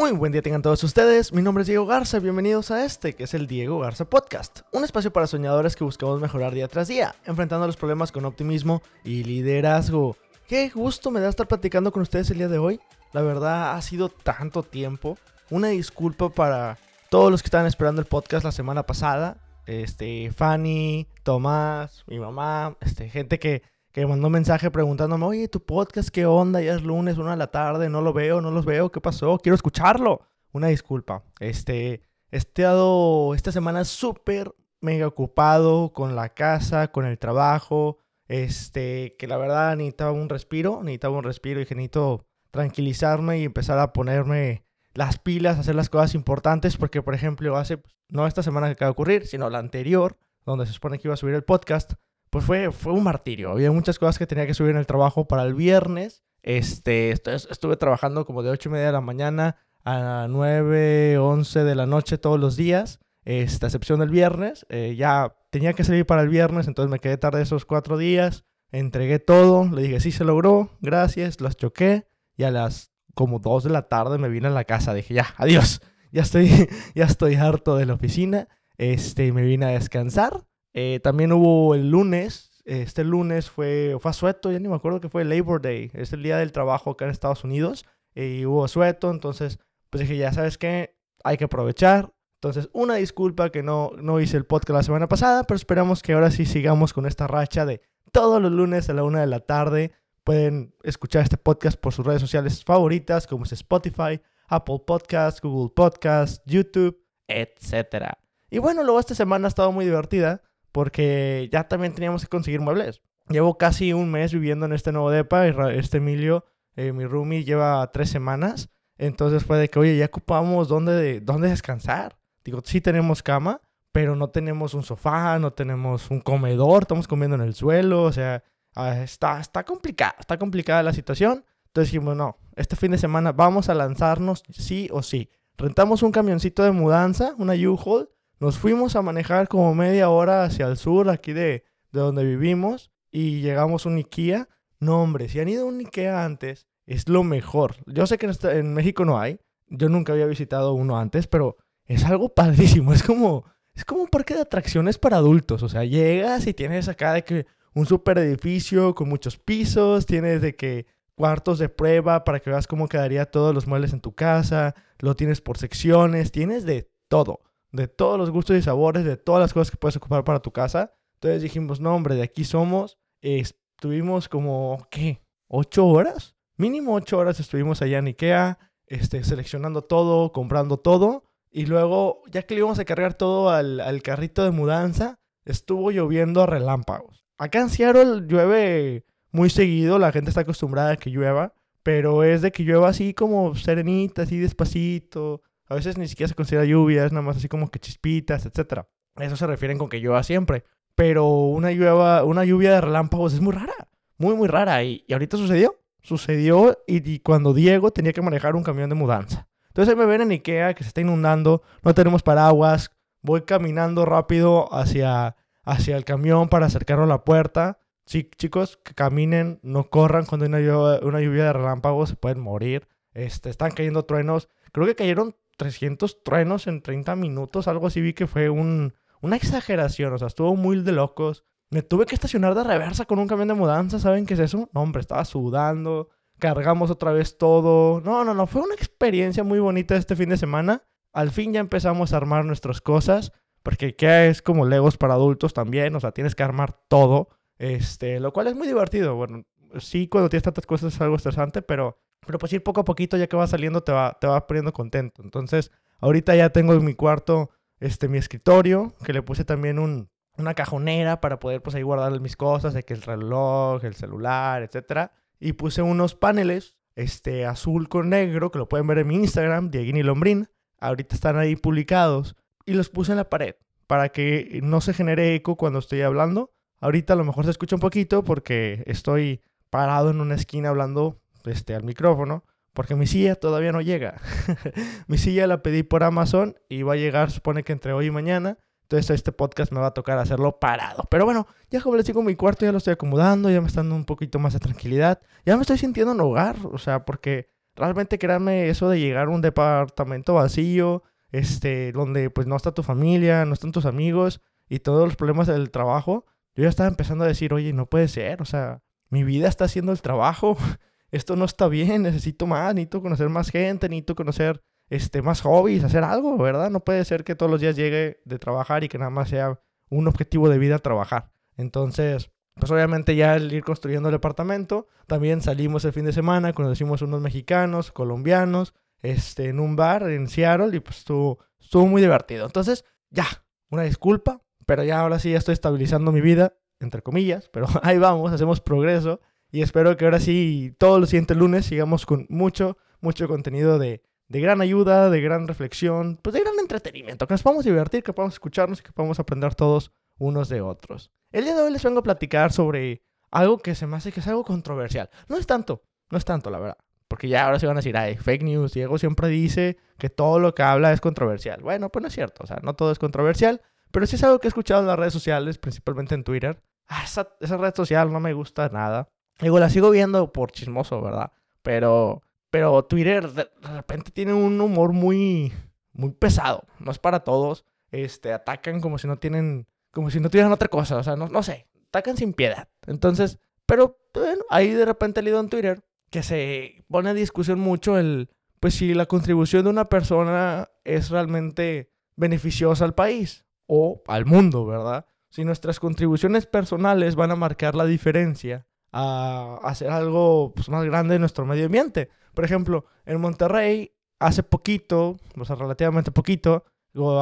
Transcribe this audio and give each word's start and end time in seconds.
Muy 0.00 0.12
buen 0.12 0.32
día 0.32 0.40
tengan 0.40 0.62
todos 0.62 0.82
ustedes, 0.82 1.30
mi 1.30 1.42
nombre 1.42 1.60
es 1.60 1.68
Diego 1.68 1.84
Garza, 1.84 2.20
bienvenidos 2.20 2.70
a 2.70 2.86
este 2.86 3.12
que 3.12 3.24
es 3.24 3.34
el 3.34 3.46
Diego 3.46 3.80
Garza 3.80 4.06
Podcast, 4.06 4.60
un 4.72 4.82
espacio 4.82 5.12
para 5.12 5.26
soñadores 5.26 5.76
que 5.76 5.84
buscamos 5.84 6.22
mejorar 6.22 6.54
día 6.54 6.68
tras 6.68 6.88
día, 6.88 7.14
enfrentando 7.26 7.66
los 7.66 7.76
problemas 7.76 8.10
con 8.10 8.24
optimismo 8.24 8.80
y 9.04 9.24
liderazgo. 9.24 10.16
Qué 10.48 10.70
gusto 10.70 11.10
me 11.10 11.20
da 11.20 11.28
estar 11.28 11.46
platicando 11.46 11.92
con 11.92 12.00
ustedes 12.00 12.30
el 12.30 12.38
día 12.38 12.48
de 12.48 12.56
hoy, 12.56 12.80
la 13.12 13.20
verdad 13.20 13.74
ha 13.74 13.82
sido 13.82 14.08
tanto 14.08 14.62
tiempo, 14.62 15.18
una 15.50 15.68
disculpa 15.68 16.30
para 16.30 16.78
todos 17.10 17.30
los 17.30 17.42
que 17.42 17.48
estaban 17.48 17.66
esperando 17.66 18.00
el 18.00 18.06
podcast 18.06 18.42
la 18.42 18.52
semana 18.52 18.84
pasada, 18.84 19.36
este, 19.66 20.32
Fanny, 20.32 21.08
Tomás, 21.24 22.04
mi 22.06 22.18
mamá, 22.18 22.74
este, 22.80 23.10
gente 23.10 23.38
que 23.38 23.62
que 23.92 24.06
mandó 24.06 24.28
un 24.28 24.32
mensaje 24.32 24.70
preguntándome, 24.70 25.24
oye, 25.24 25.48
tu 25.48 25.60
podcast, 25.64 26.10
¿qué 26.10 26.26
onda? 26.26 26.60
Ya 26.60 26.74
es 26.74 26.82
lunes, 26.82 27.18
una 27.18 27.32
de 27.32 27.36
la 27.36 27.50
tarde, 27.50 27.88
no 27.88 28.02
lo 28.02 28.12
veo, 28.12 28.40
no 28.40 28.50
los 28.50 28.64
veo, 28.64 28.90
¿qué 28.90 29.00
pasó? 29.00 29.38
Quiero 29.38 29.54
escucharlo. 29.54 30.22
Una 30.52 30.68
disculpa. 30.68 31.24
Este, 31.38 32.02
he 32.30 32.36
estado 32.36 33.34
esta 33.34 33.52
semana 33.52 33.84
súper 33.84 34.54
mega 34.80 35.06
ocupado 35.06 35.92
con 35.92 36.16
la 36.16 36.30
casa, 36.30 36.88
con 36.88 37.04
el 37.04 37.18
trabajo, 37.18 37.98
este, 38.28 39.16
que 39.18 39.26
la 39.26 39.36
verdad 39.36 39.76
necesitaba 39.76 40.12
un 40.12 40.28
respiro, 40.28 40.82
necesitaba 40.82 41.18
un 41.18 41.24
respiro 41.24 41.60
y 41.60 41.66
que 41.66 41.74
necesito 41.74 42.26
tranquilizarme 42.50 43.40
y 43.40 43.44
empezar 43.44 43.78
a 43.78 43.92
ponerme 43.92 44.64
las 44.94 45.18
pilas, 45.18 45.58
hacer 45.58 45.74
las 45.74 45.90
cosas 45.90 46.14
importantes, 46.14 46.76
porque 46.76 47.02
por 47.02 47.14
ejemplo, 47.14 47.56
hace, 47.56 47.82
no 48.08 48.26
esta 48.26 48.42
semana 48.42 48.66
que 48.68 48.72
acaba 48.72 48.88
de 48.88 48.92
ocurrir, 48.92 49.26
sino 49.26 49.50
la 49.50 49.58
anterior, 49.58 50.16
donde 50.44 50.66
se 50.66 50.72
supone 50.72 50.98
que 50.98 51.08
iba 51.08 51.14
a 51.14 51.18
subir 51.18 51.34
el 51.34 51.44
podcast, 51.44 51.94
pues 52.30 52.44
fue, 52.44 52.70
fue 52.70 52.92
un 52.92 53.02
martirio. 53.02 53.50
Había 53.50 53.72
muchas 53.72 53.98
cosas 53.98 54.18
que 54.18 54.26
tenía 54.26 54.46
que 54.46 54.54
subir 54.54 54.70
en 54.70 54.76
el 54.76 54.86
trabajo 54.86 55.26
para 55.26 55.42
el 55.42 55.54
viernes. 55.54 56.22
Este, 56.42 57.10
estuve 57.10 57.76
trabajando 57.76 58.24
como 58.24 58.42
de 58.42 58.50
8 58.50 58.68
y 58.68 58.72
media 58.72 58.86
de 58.86 58.92
la 58.92 59.00
mañana 59.00 59.56
a 59.84 60.26
9, 60.30 61.18
11 61.18 61.64
de 61.64 61.74
la 61.74 61.86
noche 61.86 62.18
todos 62.18 62.38
los 62.38 62.56
días, 62.56 63.00
esta 63.24 63.66
excepción 63.66 64.00
del 64.00 64.10
viernes. 64.10 64.64
Eh, 64.68 64.94
ya 64.96 65.34
tenía 65.50 65.72
que 65.72 65.84
salir 65.84 66.06
para 66.06 66.22
el 66.22 66.28
viernes, 66.28 66.68
entonces 66.68 66.90
me 66.90 67.00
quedé 67.00 67.18
tarde 67.18 67.42
esos 67.42 67.64
cuatro 67.64 67.98
días. 67.98 68.44
Entregué 68.70 69.18
todo, 69.18 69.68
le 69.68 69.82
dije, 69.82 69.98
sí 69.98 70.12
se 70.12 70.24
logró, 70.24 70.70
gracias, 70.80 71.40
las 71.40 71.56
choqué. 71.56 72.06
Y 72.36 72.44
a 72.44 72.52
las 72.52 72.92
como 73.14 73.40
2 73.40 73.64
de 73.64 73.70
la 73.70 73.88
tarde 73.88 74.18
me 74.18 74.28
vine 74.28 74.46
a 74.46 74.50
la 74.50 74.64
casa, 74.64 74.94
dije, 74.94 75.14
ya, 75.14 75.34
adiós, 75.36 75.82
ya 76.12 76.22
estoy, 76.22 76.68
ya 76.94 77.04
estoy 77.04 77.34
harto 77.34 77.76
de 77.76 77.86
la 77.86 77.94
oficina. 77.94 78.48
Este, 78.78 79.32
me 79.32 79.42
vine 79.42 79.66
a 79.66 79.70
descansar 79.70 80.44
eh, 80.72 81.00
también 81.02 81.32
hubo 81.32 81.74
el 81.74 81.90
lunes, 81.90 82.62
este 82.64 83.04
lunes 83.04 83.50
fue, 83.50 83.96
fue 84.00 84.10
asueto, 84.10 84.52
ya 84.52 84.58
ni 84.58 84.68
me 84.68 84.76
acuerdo 84.76 85.00
que 85.00 85.08
fue 85.08 85.24
Labor 85.24 85.60
Day, 85.60 85.90
es 85.94 86.12
el 86.12 86.22
día 86.22 86.36
del 86.36 86.52
trabajo 86.52 86.90
acá 86.90 87.04
en 87.04 87.10
Estados 87.10 87.44
Unidos, 87.44 87.86
y 88.14 88.44
hubo 88.44 88.64
asueto, 88.64 89.10
entonces 89.10 89.58
pues 89.90 90.02
dije, 90.02 90.16
ya 90.16 90.32
sabes 90.32 90.56
qué, 90.56 90.96
hay 91.24 91.36
que 91.36 91.44
aprovechar. 91.44 92.12
Entonces, 92.36 92.70
una 92.72 92.94
disculpa 92.94 93.50
que 93.50 93.62
no, 93.62 93.90
no 93.98 94.20
hice 94.20 94.36
el 94.36 94.46
podcast 94.46 94.70
la 94.70 94.82
semana 94.82 95.08
pasada, 95.08 95.44
pero 95.44 95.56
esperamos 95.56 96.02
que 96.02 96.14
ahora 96.14 96.30
sí 96.30 96.46
sigamos 96.46 96.94
con 96.94 97.04
esta 97.04 97.26
racha 97.26 97.66
de 97.66 97.82
todos 98.12 98.40
los 98.40 98.50
lunes 98.50 98.88
a 98.88 98.94
la 98.94 99.04
una 99.04 99.20
de 99.20 99.26
la 99.26 99.40
tarde. 99.40 99.92
Pueden 100.24 100.74
escuchar 100.82 101.22
este 101.22 101.36
podcast 101.36 101.78
por 101.78 101.92
sus 101.92 102.06
redes 102.06 102.22
sociales 102.22 102.64
favoritas, 102.64 103.26
como 103.26 103.44
es 103.44 103.52
Spotify, 103.52 104.22
Apple 104.48 104.82
Podcasts, 104.86 105.40
Google 105.42 105.72
Podcasts, 105.74 106.40
YouTube, 106.46 106.98
etc. 107.28 108.14
Y 108.48 108.58
bueno, 108.58 108.84
luego 108.84 109.00
esta 109.00 109.14
semana 109.14 109.46
ha 109.46 109.48
estado 109.48 109.70
muy 109.70 109.84
divertida 109.84 110.42
porque 110.72 111.48
ya 111.52 111.68
también 111.68 111.94
teníamos 111.94 112.22
que 112.22 112.28
conseguir 112.28 112.60
muebles. 112.60 113.02
Llevo 113.28 113.58
casi 113.58 113.92
un 113.92 114.10
mes 114.10 114.32
viviendo 114.32 114.66
en 114.66 114.72
este 114.72 114.92
nuevo 114.92 115.10
depa 115.10 115.46
y 115.46 115.54
este 115.78 115.98
Emilio, 115.98 116.44
eh, 116.76 116.92
mi 116.92 117.06
roomie, 117.06 117.44
lleva 117.44 117.90
tres 117.92 118.10
semanas. 118.10 118.70
Entonces 118.98 119.44
fue 119.44 119.58
de 119.58 119.68
que, 119.68 119.78
oye, 119.78 119.96
ya 119.96 120.06
ocupamos 120.06 120.68
dónde, 120.68 121.20
dónde 121.20 121.48
descansar. 121.48 122.18
Digo, 122.44 122.60
sí 122.64 122.80
tenemos 122.80 123.22
cama, 123.22 123.60
pero 123.92 124.16
no 124.16 124.30
tenemos 124.30 124.74
un 124.74 124.82
sofá, 124.82 125.38
no 125.38 125.52
tenemos 125.52 126.10
un 126.10 126.20
comedor, 126.20 126.82
estamos 126.82 127.08
comiendo 127.08 127.36
en 127.36 127.42
el 127.42 127.54
suelo, 127.54 128.02
o 128.02 128.12
sea, 128.12 128.42
ah, 128.74 129.00
está, 129.02 129.40
está 129.40 129.64
complicada, 129.64 130.16
está 130.18 130.38
complicada 130.38 130.82
la 130.82 130.92
situación. 130.92 131.44
Entonces 131.66 131.92
dijimos, 131.92 132.16
no, 132.16 132.36
este 132.56 132.76
fin 132.76 132.90
de 132.90 132.98
semana 132.98 133.32
vamos 133.32 133.68
a 133.68 133.74
lanzarnos 133.74 134.42
sí 134.50 134.88
o 134.92 135.02
sí. 135.02 135.30
Rentamos 135.56 136.02
un 136.02 136.12
camioncito 136.12 136.64
de 136.64 136.72
mudanza, 136.72 137.34
una 137.38 137.54
U-Haul, 137.54 138.10
nos 138.40 138.58
fuimos 138.58 138.96
a 138.96 139.02
manejar 139.02 139.48
como 139.48 139.74
media 139.74 140.08
hora 140.08 140.44
hacia 140.44 140.66
el 140.66 140.78
sur, 140.78 141.10
aquí 141.10 141.34
de, 141.34 141.64
de 141.92 142.00
donde 142.00 142.24
vivimos, 142.24 142.90
y 143.10 143.42
llegamos 143.42 143.84
a 143.84 143.90
un 143.90 143.98
IKEA. 143.98 144.48
No, 144.78 145.02
hombre, 145.02 145.28
si 145.28 145.40
han 145.40 145.48
ido 145.48 145.64
a 145.64 145.66
un 145.66 145.78
IKEA 145.80 146.24
antes, 146.24 146.66
es 146.86 147.06
lo 147.10 147.22
mejor. 147.22 147.76
Yo 147.86 148.06
sé 148.06 148.16
que 148.16 148.26
en, 148.26 148.32
en 148.56 148.72
México 148.72 149.04
no 149.04 149.20
hay, 149.20 149.40
yo 149.68 149.90
nunca 149.90 150.14
había 150.14 150.24
visitado 150.24 150.72
uno 150.72 150.98
antes, 150.98 151.26
pero 151.26 151.58
es 151.84 152.04
algo 152.04 152.28
padrísimo. 152.34 152.94
Es 152.94 153.02
como, 153.02 153.44
es 153.74 153.84
como 153.84 154.02
un 154.02 154.08
parque 154.08 154.34
de 154.34 154.40
atracciones 154.40 154.96
para 154.96 155.18
adultos. 155.18 155.62
O 155.62 155.68
sea, 155.68 155.84
llegas 155.84 156.46
y 156.46 156.54
tienes 156.54 156.88
acá 156.88 157.12
de 157.12 157.24
que 157.24 157.46
un 157.74 157.84
super 157.84 158.16
edificio 158.18 158.94
con 158.94 159.10
muchos 159.10 159.36
pisos, 159.36 160.06
tienes 160.06 160.40
de 160.40 160.56
que 160.56 160.86
cuartos 161.14 161.58
de 161.58 161.68
prueba 161.68 162.24
para 162.24 162.40
que 162.40 162.48
veas 162.48 162.66
cómo 162.66 162.88
quedaría 162.88 163.26
todos 163.26 163.54
los 163.54 163.66
muebles 163.66 163.92
en 163.92 164.00
tu 164.00 164.14
casa, 164.14 164.74
lo 164.98 165.14
tienes 165.14 165.42
por 165.42 165.58
secciones, 165.58 166.32
tienes 166.32 166.64
de 166.64 166.90
todo 167.08 167.40
de 167.72 167.88
todos 167.88 168.18
los 168.18 168.30
gustos 168.30 168.56
y 168.56 168.62
sabores, 168.62 169.04
de 169.04 169.16
todas 169.16 169.40
las 169.40 169.52
cosas 169.52 169.70
que 169.70 169.76
puedes 169.76 169.96
ocupar 169.96 170.24
para 170.24 170.40
tu 170.40 170.52
casa. 170.52 170.94
Entonces 171.14 171.42
dijimos, 171.42 171.80
no, 171.80 171.94
hombre, 171.94 172.14
de 172.14 172.22
aquí 172.22 172.44
somos. 172.44 172.98
estuvimos 173.20 174.28
como, 174.28 174.86
¿qué? 174.90 175.22
¿Ocho 175.48 175.86
horas? 175.86 176.36
Mínimo 176.56 176.94
ocho 176.94 177.18
horas 177.18 177.40
estuvimos 177.40 177.80
allá 177.82 177.98
en 177.98 178.06
Ikea, 178.06 178.58
este, 178.86 179.24
seleccionando 179.24 179.82
todo, 179.82 180.32
comprando 180.32 180.78
todo. 180.78 181.24
Y 181.50 181.66
luego, 181.66 182.22
ya 182.30 182.42
que 182.42 182.54
le 182.54 182.60
íbamos 182.60 182.78
a 182.78 182.84
cargar 182.84 183.14
todo 183.14 183.50
al, 183.50 183.80
al 183.80 184.02
carrito 184.02 184.44
de 184.44 184.50
mudanza, 184.50 185.18
estuvo 185.44 185.90
lloviendo 185.90 186.42
a 186.42 186.46
relámpagos. 186.46 187.24
Acá 187.38 187.60
en 187.60 187.70
Seattle 187.70 188.26
llueve 188.26 189.04
muy 189.32 189.50
seguido, 189.50 189.98
la 189.98 190.12
gente 190.12 190.30
está 190.30 190.42
acostumbrada 190.42 190.92
a 190.92 190.96
que 190.96 191.10
llueva, 191.10 191.54
pero 191.82 192.24
es 192.24 192.42
de 192.42 192.52
que 192.52 192.62
llueva 192.62 192.88
así 192.88 193.14
como 193.14 193.54
serenita, 193.54 194.22
así 194.22 194.38
despacito, 194.38 195.42
a 195.70 195.76
veces 195.76 195.96
ni 195.96 196.08
siquiera 196.08 196.28
se 196.28 196.34
considera 196.34 196.64
lluvia, 196.64 197.06
es 197.06 197.12
nada 197.12 197.22
más 197.22 197.36
así 197.36 197.48
como 197.48 197.70
que 197.70 197.78
chispitas, 197.78 198.44
etc. 198.44 198.82
Eso 199.16 199.36
se 199.36 199.46
refieren 199.46 199.78
con 199.78 199.88
que 199.88 200.00
llueva 200.00 200.22
siempre. 200.24 200.64
Pero 200.96 201.28
una 201.28 201.70
lluvia, 201.70 202.24
una 202.24 202.44
lluvia 202.44 202.72
de 202.72 202.80
relámpagos 202.80 203.34
es 203.34 203.40
muy 203.40 203.52
rara. 203.52 203.88
Muy, 204.18 204.34
muy 204.34 204.48
rara. 204.48 204.82
Y, 204.82 205.04
ahorita 205.10 205.36
sucedió. 205.36 205.76
Sucedió 206.02 206.76
y, 206.88 207.20
cuando 207.20 207.54
Diego 207.54 207.92
tenía 207.92 208.12
que 208.12 208.20
manejar 208.20 208.56
un 208.56 208.64
camión 208.64 208.90
de 208.90 208.96
mudanza. 208.96 209.46
Entonces 209.68 209.94
ahí 209.94 209.98
me 209.98 210.06
ven 210.06 210.22
en 210.22 210.32
Ikea 210.32 210.74
que 210.74 210.82
se 210.82 210.88
está 210.88 211.02
inundando, 211.02 211.62
no 211.84 211.94
tenemos 211.94 212.24
paraguas, 212.24 212.90
voy 213.22 213.42
caminando 213.42 214.04
rápido 214.04 214.74
hacia, 214.74 215.36
hacia 215.62 215.96
el 215.96 216.04
camión 216.04 216.48
para 216.48 216.66
acercarlo 216.66 217.04
a 217.04 217.06
la 217.06 217.24
puerta. 217.24 217.78
Chicos, 218.06 218.76
que 218.82 218.94
caminen, 218.94 219.60
no 219.62 219.88
corran 219.88 220.26
cuando 220.26 220.46
hay 220.46 220.48
una 220.48 220.60
lluvia, 220.60 221.06
una 221.06 221.20
lluvia 221.20 221.44
de 221.44 221.52
relámpagos, 221.52 222.08
se 222.08 222.16
pueden 222.16 222.40
morir. 222.40 222.88
Este, 223.14 223.50
están 223.50 223.70
cayendo 223.70 224.04
truenos. 224.04 224.48
Creo 224.72 224.86
que 224.86 224.96
cayeron 224.96 225.36
300 225.60 226.22
truenos 226.24 226.66
en 226.66 226.80
30 226.80 227.16
minutos, 227.16 227.68
algo 227.68 227.88
así 227.88 228.00
vi 228.00 228.14
que 228.14 228.26
fue 228.26 228.48
un, 228.48 228.94
una 229.20 229.36
exageración, 229.36 230.10
o 230.14 230.16
sea, 230.16 230.28
estuvo 230.28 230.56
muy 230.56 230.80
de 230.80 230.92
locos. 230.92 231.44
Me 231.68 231.82
tuve 231.82 232.06
que 232.06 232.14
estacionar 232.14 232.54
de 232.54 232.64
reversa 232.64 233.04
con 233.04 233.18
un 233.18 233.28
camión 233.28 233.48
de 233.48 233.54
mudanza, 233.54 233.98
¿saben 233.98 234.24
qué 234.24 234.32
es 234.32 234.40
eso? 234.40 234.70
No, 234.72 234.80
hombre, 234.80 235.02
estaba 235.02 235.22
sudando, 235.26 236.08
cargamos 236.38 236.90
otra 236.90 237.12
vez 237.12 237.36
todo. 237.36 238.00
No, 238.00 238.24
no, 238.24 238.32
no, 238.32 238.46
fue 238.46 238.62
una 238.62 238.74
experiencia 238.74 239.44
muy 239.44 239.58
bonita 239.58 239.96
este 239.96 240.16
fin 240.16 240.30
de 240.30 240.38
semana. 240.38 240.82
Al 241.12 241.30
fin 241.30 241.52
ya 241.52 241.60
empezamos 241.60 242.14
a 242.14 242.16
armar 242.16 242.46
nuestras 242.46 242.80
cosas, 242.80 243.30
porque 243.62 243.94
que 243.94 244.28
es 244.28 244.40
como 244.40 244.64
Legos 244.64 244.96
para 244.96 245.12
adultos 245.12 245.52
también, 245.52 245.94
o 245.94 246.00
sea, 246.00 246.12
tienes 246.12 246.34
que 246.34 246.42
armar 246.42 246.72
todo, 246.88 247.28
este, 247.58 248.18
lo 248.18 248.32
cual 248.32 248.46
es 248.46 248.56
muy 248.56 248.66
divertido. 248.66 249.14
Bueno, 249.14 249.44
sí, 249.78 250.08
cuando 250.08 250.30
tienes 250.30 250.44
tantas 250.44 250.64
cosas 250.64 250.94
es 250.94 251.00
algo 251.02 251.16
estresante, 251.16 251.60
pero 251.60 251.98
pero 252.26 252.38
pues 252.38 252.52
ir 252.52 252.62
poco 252.62 252.80
a 252.80 252.84
poquito, 252.84 253.16
ya 253.16 253.26
que 253.26 253.36
va 253.36 253.46
saliendo, 253.46 253.82
te 253.82 253.92
va, 253.92 254.16
te 254.20 254.26
va 254.26 254.46
poniendo 254.46 254.72
contento. 254.72 255.22
Entonces, 255.22 255.70
ahorita 256.00 256.34
ya 256.36 256.50
tengo 256.50 256.74
en 256.74 256.84
mi 256.84 256.94
cuarto 256.94 257.50
este, 257.80 258.08
mi 258.08 258.18
escritorio, 258.18 258.94
que 259.04 259.12
le 259.12 259.22
puse 259.22 259.44
también 259.44 259.78
un, 259.78 260.10
una 260.36 260.54
cajonera 260.54 261.20
para 261.20 261.38
poder 261.38 261.62
pues 261.62 261.74
ahí 261.74 261.82
guardar 261.82 262.18
mis 262.20 262.36
cosas, 262.36 262.74
que 262.84 262.94
el 262.94 263.02
reloj, 263.02 263.84
el 263.84 263.94
celular, 263.94 264.62
etc. 264.62 265.10
Y 265.38 265.54
puse 265.54 265.82
unos 265.82 266.14
paneles, 266.14 266.76
este, 266.94 267.46
azul 267.46 267.88
con 267.88 268.10
negro, 268.10 268.50
que 268.50 268.58
lo 268.58 268.68
pueden 268.68 268.86
ver 268.86 268.98
en 268.98 269.08
mi 269.08 269.16
Instagram, 269.16 269.70
Dieguini 269.70 270.02
Lombrin. 270.02 270.48
Ahorita 270.78 271.14
están 271.14 271.38
ahí 271.38 271.56
publicados. 271.56 272.36
Y 272.66 272.74
los 272.74 272.90
puse 272.90 273.12
en 273.12 273.16
la 273.16 273.28
pared, 273.28 273.54
para 273.86 274.10
que 274.10 274.60
no 274.62 274.80
se 274.80 274.94
genere 274.94 275.34
eco 275.34 275.56
cuando 275.56 275.78
estoy 275.78 276.02
hablando. 276.02 276.52
Ahorita 276.80 277.14
a 277.14 277.16
lo 277.16 277.24
mejor 277.24 277.44
se 277.44 277.50
escucha 277.50 277.76
un 277.76 277.80
poquito 277.80 278.22
porque 278.22 278.82
estoy 278.86 279.40
parado 279.70 280.10
en 280.10 280.20
una 280.20 280.34
esquina 280.34 280.68
hablando 280.68 281.19
este, 281.44 281.74
al 281.74 281.84
micrófono, 281.84 282.44
porque 282.72 282.94
mi 282.94 283.06
silla 283.06 283.34
todavía 283.34 283.72
no 283.72 283.80
llega. 283.80 284.20
mi 285.06 285.18
silla 285.18 285.46
la 285.46 285.62
pedí 285.62 285.82
por 285.82 286.04
Amazon 286.04 286.56
y 286.68 286.82
va 286.82 286.94
a 286.94 286.96
llegar, 286.96 287.30
supone 287.30 287.62
que 287.62 287.72
entre 287.72 287.92
hoy 287.92 288.06
y 288.06 288.10
mañana. 288.10 288.58
Entonces 288.82 289.10
este 289.10 289.30
podcast 289.30 289.70
me 289.70 289.78
va 289.78 289.88
a 289.88 289.94
tocar 289.94 290.18
hacerlo 290.18 290.58
parado. 290.58 291.04
Pero 291.10 291.24
bueno, 291.24 291.46
ya 291.70 291.80
como 291.80 291.96
les 291.96 292.06
digo, 292.06 292.22
mi 292.22 292.34
cuarto 292.34 292.64
ya 292.64 292.72
lo 292.72 292.78
estoy 292.78 292.94
acomodando, 292.94 293.48
ya 293.48 293.60
me 293.60 293.68
está 293.68 293.80
dando 293.82 293.94
un 293.94 294.04
poquito 294.04 294.40
más 294.40 294.52
de 294.52 294.58
tranquilidad. 294.58 295.20
Ya 295.46 295.56
me 295.56 295.62
estoy 295.62 295.78
sintiendo 295.78 296.12
en 296.12 296.20
hogar, 296.20 296.56
o 296.64 296.78
sea, 296.78 297.04
porque 297.04 297.48
realmente 297.76 298.18
créanme, 298.18 298.68
eso 298.68 298.88
de 298.88 298.98
llegar 298.98 299.28
a 299.28 299.30
un 299.30 299.42
departamento 299.42 300.34
vacío, 300.34 301.04
este, 301.32 301.92
donde 301.92 302.30
pues 302.30 302.46
no 302.46 302.56
está 302.56 302.72
tu 302.72 302.82
familia, 302.82 303.44
no 303.44 303.54
están 303.54 303.72
tus 303.72 303.86
amigos 303.86 304.40
y 304.68 304.80
todos 304.80 305.04
los 305.04 305.16
problemas 305.16 305.46
del 305.46 305.70
trabajo, 305.70 306.26
yo 306.54 306.64
ya 306.64 306.68
estaba 306.68 306.88
empezando 306.88 307.24
a 307.24 307.28
decir, 307.28 307.54
oye, 307.54 307.72
no 307.72 307.86
puede 307.86 308.08
ser, 308.08 308.42
o 308.42 308.44
sea, 308.44 308.82
mi 309.08 309.24
vida 309.24 309.48
está 309.48 309.64
haciendo 309.64 309.92
el 309.92 310.02
trabajo, 310.02 310.56
esto 311.10 311.36
no 311.36 311.44
está 311.44 311.68
bien, 311.68 312.02
necesito 312.02 312.46
más, 312.46 312.74
necesito 312.74 313.02
conocer 313.02 313.28
más 313.28 313.50
gente, 313.50 313.88
necesito 313.88 314.14
conocer 314.14 314.62
este, 314.88 315.22
más 315.22 315.40
hobbies, 315.42 315.84
hacer 315.84 316.04
algo, 316.04 316.36
¿verdad? 316.36 316.70
No 316.70 316.80
puede 316.80 317.04
ser 317.04 317.24
que 317.24 317.34
todos 317.34 317.50
los 317.50 317.60
días 317.60 317.76
llegue 317.76 318.20
de 318.24 318.38
trabajar 318.38 318.84
y 318.84 318.88
que 318.88 318.98
nada 318.98 319.10
más 319.10 319.28
sea 319.28 319.60
un 319.88 320.08
objetivo 320.08 320.48
de 320.48 320.58
vida 320.58 320.78
trabajar. 320.78 321.30
Entonces, 321.56 322.30
pues 322.54 322.70
obviamente 322.70 323.16
ya 323.16 323.34
al 323.34 323.52
ir 323.52 323.64
construyendo 323.64 324.08
el 324.08 324.14
departamento, 324.14 324.88
también 325.06 325.40
salimos 325.40 325.84
el 325.84 325.92
fin 325.92 326.04
de 326.04 326.12
semana, 326.12 326.52
conocimos 326.52 327.02
unos 327.02 327.20
mexicanos, 327.20 327.92
colombianos, 327.92 328.74
este, 329.02 329.48
en 329.48 329.60
un 329.60 329.76
bar 329.76 330.02
en 330.10 330.28
Seattle 330.28 330.76
y 330.76 330.80
pues 330.80 330.98
estuvo, 330.98 331.38
estuvo 331.58 331.86
muy 331.86 332.02
divertido. 332.02 332.46
Entonces, 332.46 332.84
ya, 333.10 333.26
una 333.70 333.82
disculpa, 333.82 334.42
pero 334.66 334.84
ya 334.84 335.00
ahora 335.00 335.18
sí 335.18 335.30
ya 335.32 335.38
estoy 335.38 335.54
estabilizando 335.54 336.12
mi 336.12 336.20
vida, 336.20 336.54
entre 336.80 337.02
comillas, 337.02 337.48
pero 337.48 337.66
ahí 337.82 337.98
vamos, 337.98 338.32
hacemos 338.32 338.60
progreso 338.60 339.20
y 339.50 339.62
espero 339.62 339.96
que 339.96 340.04
ahora 340.04 340.20
sí 340.20 340.74
todos 340.78 341.00
los 341.00 341.10
siguientes 341.10 341.36
lunes 341.36 341.66
sigamos 341.66 342.06
con 342.06 342.26
mucho, 342.28 342.78
mucho 343.00 343.28
contenido 343.28 343.78
de, 343.78 344.02
de 344.28 344.40
gran 344.40 344.60
ayuda, 344.60 345.10
de 345.10 345.20
gran 345.20 345.48
reflexión, 345.48 346.18
pues 346.22 346.34
de 346.34 346.40
gran 346.40 346.58
entretenimiento, 346.58 347.26
que 347.26 347.34
nos 347.34 347.42
podamos 347.42 347.64
divertir, 347.64 348.02
que 348.02 348.12
podamos 348.12 348.34
escucharnos 348.34 348.80
y 348.80 348.82
que 348.82 348.92
podamos 348.92 349.18
aprender 349.18 349.54
todos 349.54 349.92
unos 350.18 350.48
de 350.48 350.60
otros. 350.60 351.10
El 351.32 351.44
día 351.44 351.54
de 351.54 351.62
hoy 351.62 351.72
les 351.72 351.82
vengo 351.82 352.00
a 352.00 352.04
platicar 352.04 352.52
sobre 352.52 353.02
algo 353.30 353.58
que 353.58 353.74
se 353.74 353.86
me 353.86 353.96
hace 353.96 354.12
que 354.12 354.20
es 354.20 354.26
algo 354.28 354.44
controversial. 354.44 355.10
No 355.28 355.36
es 355.36 355.46
tanto, 355.46 355.82
no 356.10 356.18
es 356.18 356.24
tanto, 356.24 356.50
la 356.50 356.58
verdad. 356.58 356.78
Porque 357.08 357.28
ya 357.28 357.46
ahora 357.46 357.58
se 357.58 357.66
van 357.66 357.76
a 357.76 357.80
decir, 357.80 357.96
ay, 357.96 358.16
fake 358.16 358.44
news. 358.44 358.72
Diego 358.72 358.96
siempre 358.98 359.28
dice 359.28 359.78
que 359.98 360.10
todo 360.10 360.38
lo 360.38 360.54
que 360.54 360.62
habla 360.62 360.92
es 360.92 361.00
controversial. 361.00 361.60
Bueno, 361.60 361.88
pues 361.90 362.02
no 362.02 362.08
es 362.08 362.14
cierto. 362.14 362.44
O 362.44 362.46
sea, 362.46 362.60
no 362.62 362.74
todo 362.74 362.92
es 362.92 363.00
controversial. 363.00 363.62
Pero 363.90 364.06
sí 364.06 364.14
es 364.14 364.22
algo 364.22 364.38
que 364.38 364.46
he 364.46 364.50
escuchado 364.50 364.80
en 364.80 364.86
las 364.86 364.98
redes 364.98 365.12
sociales, 365.12 365.58
principalmente 365.58 366.14
en 366.14 366.22
Twitter. 366.22 366.62
Ah, 366.86 367.02
esa, 367.04 367.36
esa 367.40 367.56
red 367.56 367.74
social 367.74 368.12
no 368.12 368.20
me 368.20 368.32
gusta 368.32 368.68
nada. 368.68 369.08
Digo, 369.40 369.58
la 369.58 369.70
sigo 369.70 369.90
viendo 369.90 370.32
por 370.32 370.52
chismoso, 370.52 371.00
¿verdad? 371.00 371.32
Pero, 371.62 372.22
pero 372.50 372.84
Twitter 372.84 373.32
de 373.32 373.48
repente 373.74 374.10
tiene 374.10 374.34
un 374.34 374.60
humor 374.60 374.92
muy, 374.92 375.52
muy 375.92 376.12
pesado. 376.12 376.64
No 376.78 376.90
es 376.90 376.98
para 376.98 377.20
todos. 377.20 377.64
Este, 377.90 378.32
atacan 378.32 378.80
como 378.80 378.98
si 378.98 379.06
no 379.06 379.18
tienen 379.18 379.66
como 379.90 380.10
si 380.10 380.20
no 380.20 380.30
tuvieran 380.30 380.52
otra 380.52 380.68
cosa, 380.68 380.96
o 380.96 381.02
sea, 381.02 381.16
no, 381.16 381.28
no 381.28 381.42
sé, 381.42 381.66
atacan 381.88 382.16
sin 382.16 382.32
piedad. 382.32 382.68
Entonces, 382.86 383.38
pero 383.66 383.98
bueno, 384.14 384.44
ahí 384.50 384.70
de 384.70 384.84
repente 384.84 385.20
he 385.20 385.22
leído 385.22 385.40
en 385.40 385.48
Twitter 385.48 385.82
que 386.10 386.22
se 386.22 386.84
pone 386.88 387.10
a 387.10 387.14
discusión 387.14 387.58
mucho 387.58 387.98
el, 387.98 388.30
pues 388.58 388.74
si 388.74 388.94
la 388.94 389.06
contribución 389.06 389.64
de 389.64 389.70
una 389.70 389.88
persona 389.88 390.68
es 390.84 391.10
realmente 391.10 391.92
beneficiosa 392.16 392.84
al 392.84 392.94
país 392.94 393.44
o 393.66 394.02
al 394.06 394.26
mundo, 394.26 394.66
¿verdad? 394.66 395.06
Si 395.28 395.44
nuestras 395.44 395.78
contribuciones 395.78 396.46
personales 396.46 397.14
van 397.14 397.30
a 397.30 397.36
marcar 397.36 397.74
la 397.74 397.86
diferencia 397.86 398.66
a 398.92 399.58
hacer 399.62 399.90
algo 399.90 400.52
pues, 400.54 400.68
más 400.68 400.84
grande 400.84 401.16
en 401.16 401.20
nuestro 401.20 401.46
medio 401.46 401.66
ambiente. 401.66 402.10
Por 402.34 402.44
ejemplo, 402.44 402.86
en 403.04 403.20
Monterrey, 403.20 403.92
hace 404.18 404.42
poquito, 404.42 405.16
o 405.36 405.44
sea, 405.44 405.56
relativamente 405.56 406.10
poquito, 406.10 406.64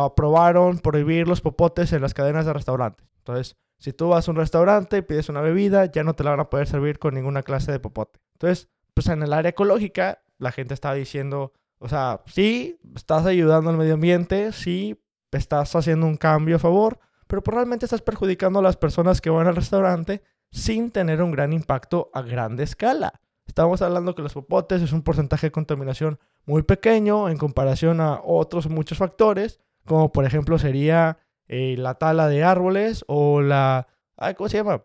aprobaron 0.02 0.78
prohibir 0.78 1.28
los 1.28 1.40
popotes 1.40 1.92
en 1.92 2.02
las 2.02 2.14
cadenas 2.14 2.46
de 2.46 2.52
restaurantes. 2.52 3.06
Entonces, 3.18 3.56
si 3.78 3.92
tú 3.92 4.08
vas 4.08 4.26
a 4.26 4.30
un 4.30 4.36
restaurante 4.36 4.98
y 4.98 5.02
pides 5.02 5.28
una 5.28 5.40
bebida, 5.40 5.86
ya 5.86 6.02
no 6.02 6.14
te 6.14 6.24
la 6.24 6.30
van 6.30 6.40
a 6.40 6.50
poder 6.50 6.66
servir 6.66 6.98
con 6.98 7.14
ninguna 7.14 7.42
clase 7.42 7.70
de 7.70 7.78
popote. 7.78 8.18
Entonces, 8.32 8.68
pues 8.94 9.06
en 9.08 9.22
el 9.22 9.32
área 9.32 9.50
ecológica, 9.50 10.22
la 10.38 10.50
gente 10.50 10.74
estaba 10.74 10.94
diciendo, 10.94 11.52
o 11.78 11.88
sea, 11.88 12.22
sí, 12.26 12.80
estás 12.96 13.26
ayudando 13.26 13.70
al 13.70 13.76
medio 13.76 13.94
ambiente, 13.94 14.52
sí, 14.52 15.00
estás 15.30 15.76
haciendo 15.76 16.06
un 16.06 16.16
cambio 16.16 16.56
a 16.56 16.60
favor, 16.60 16.98
pero 17.26 17.42
probablemente 17.42 17.86
estás 17.86 18.02
perjudicando 18.02 18.58
a 18.58 18.62
las 18.62 18.76
personas 18.76 19.20
que 19.20 19.30
van 19.30 19.46
al 19.46 19.56
restaurante 19.56 20.22
sin 20.50 20.90
tener 20.90 21.22
un 21.22 21.30
gran 21.30 21.52
impacto 21.52 22.10
a 22.14 22.22
grande 22.22 22.64
escala. 22.64 23.20
Estamos 23.46 23.82
hablando 23.82 24.14
que 24.14 24.22
los 24.22 24.34
popotes 24.34 24.82
es 24.82 24.92
un 24.92 25.02
porcentaje 25.02 25.48
de 25.48 25.52
contaminación 25.52 26.18
muy 26.44 26.62
pequeño 26.62 27.28
en 27.28 27.38
comparación 27.38 28.00
a 28.00 28.20
otros 28.22 28.68
muchos 28.68 28.98
factores, 28.98 29.58
como 29.84 30.12
por 30.12 30.24
ejemplo 30.24 30.58
sería 30.58 31.18
eh, 31.48 31.76
la 31.78 31.94
tala 31.94 32.28
de 32.28 32.44
árboles 32.44 33.04
o 33.08 33.40
la... 33.40 33.88
¿Cómo 34.36 34.48
se 34.48 34.58
llama? 34.58 34.84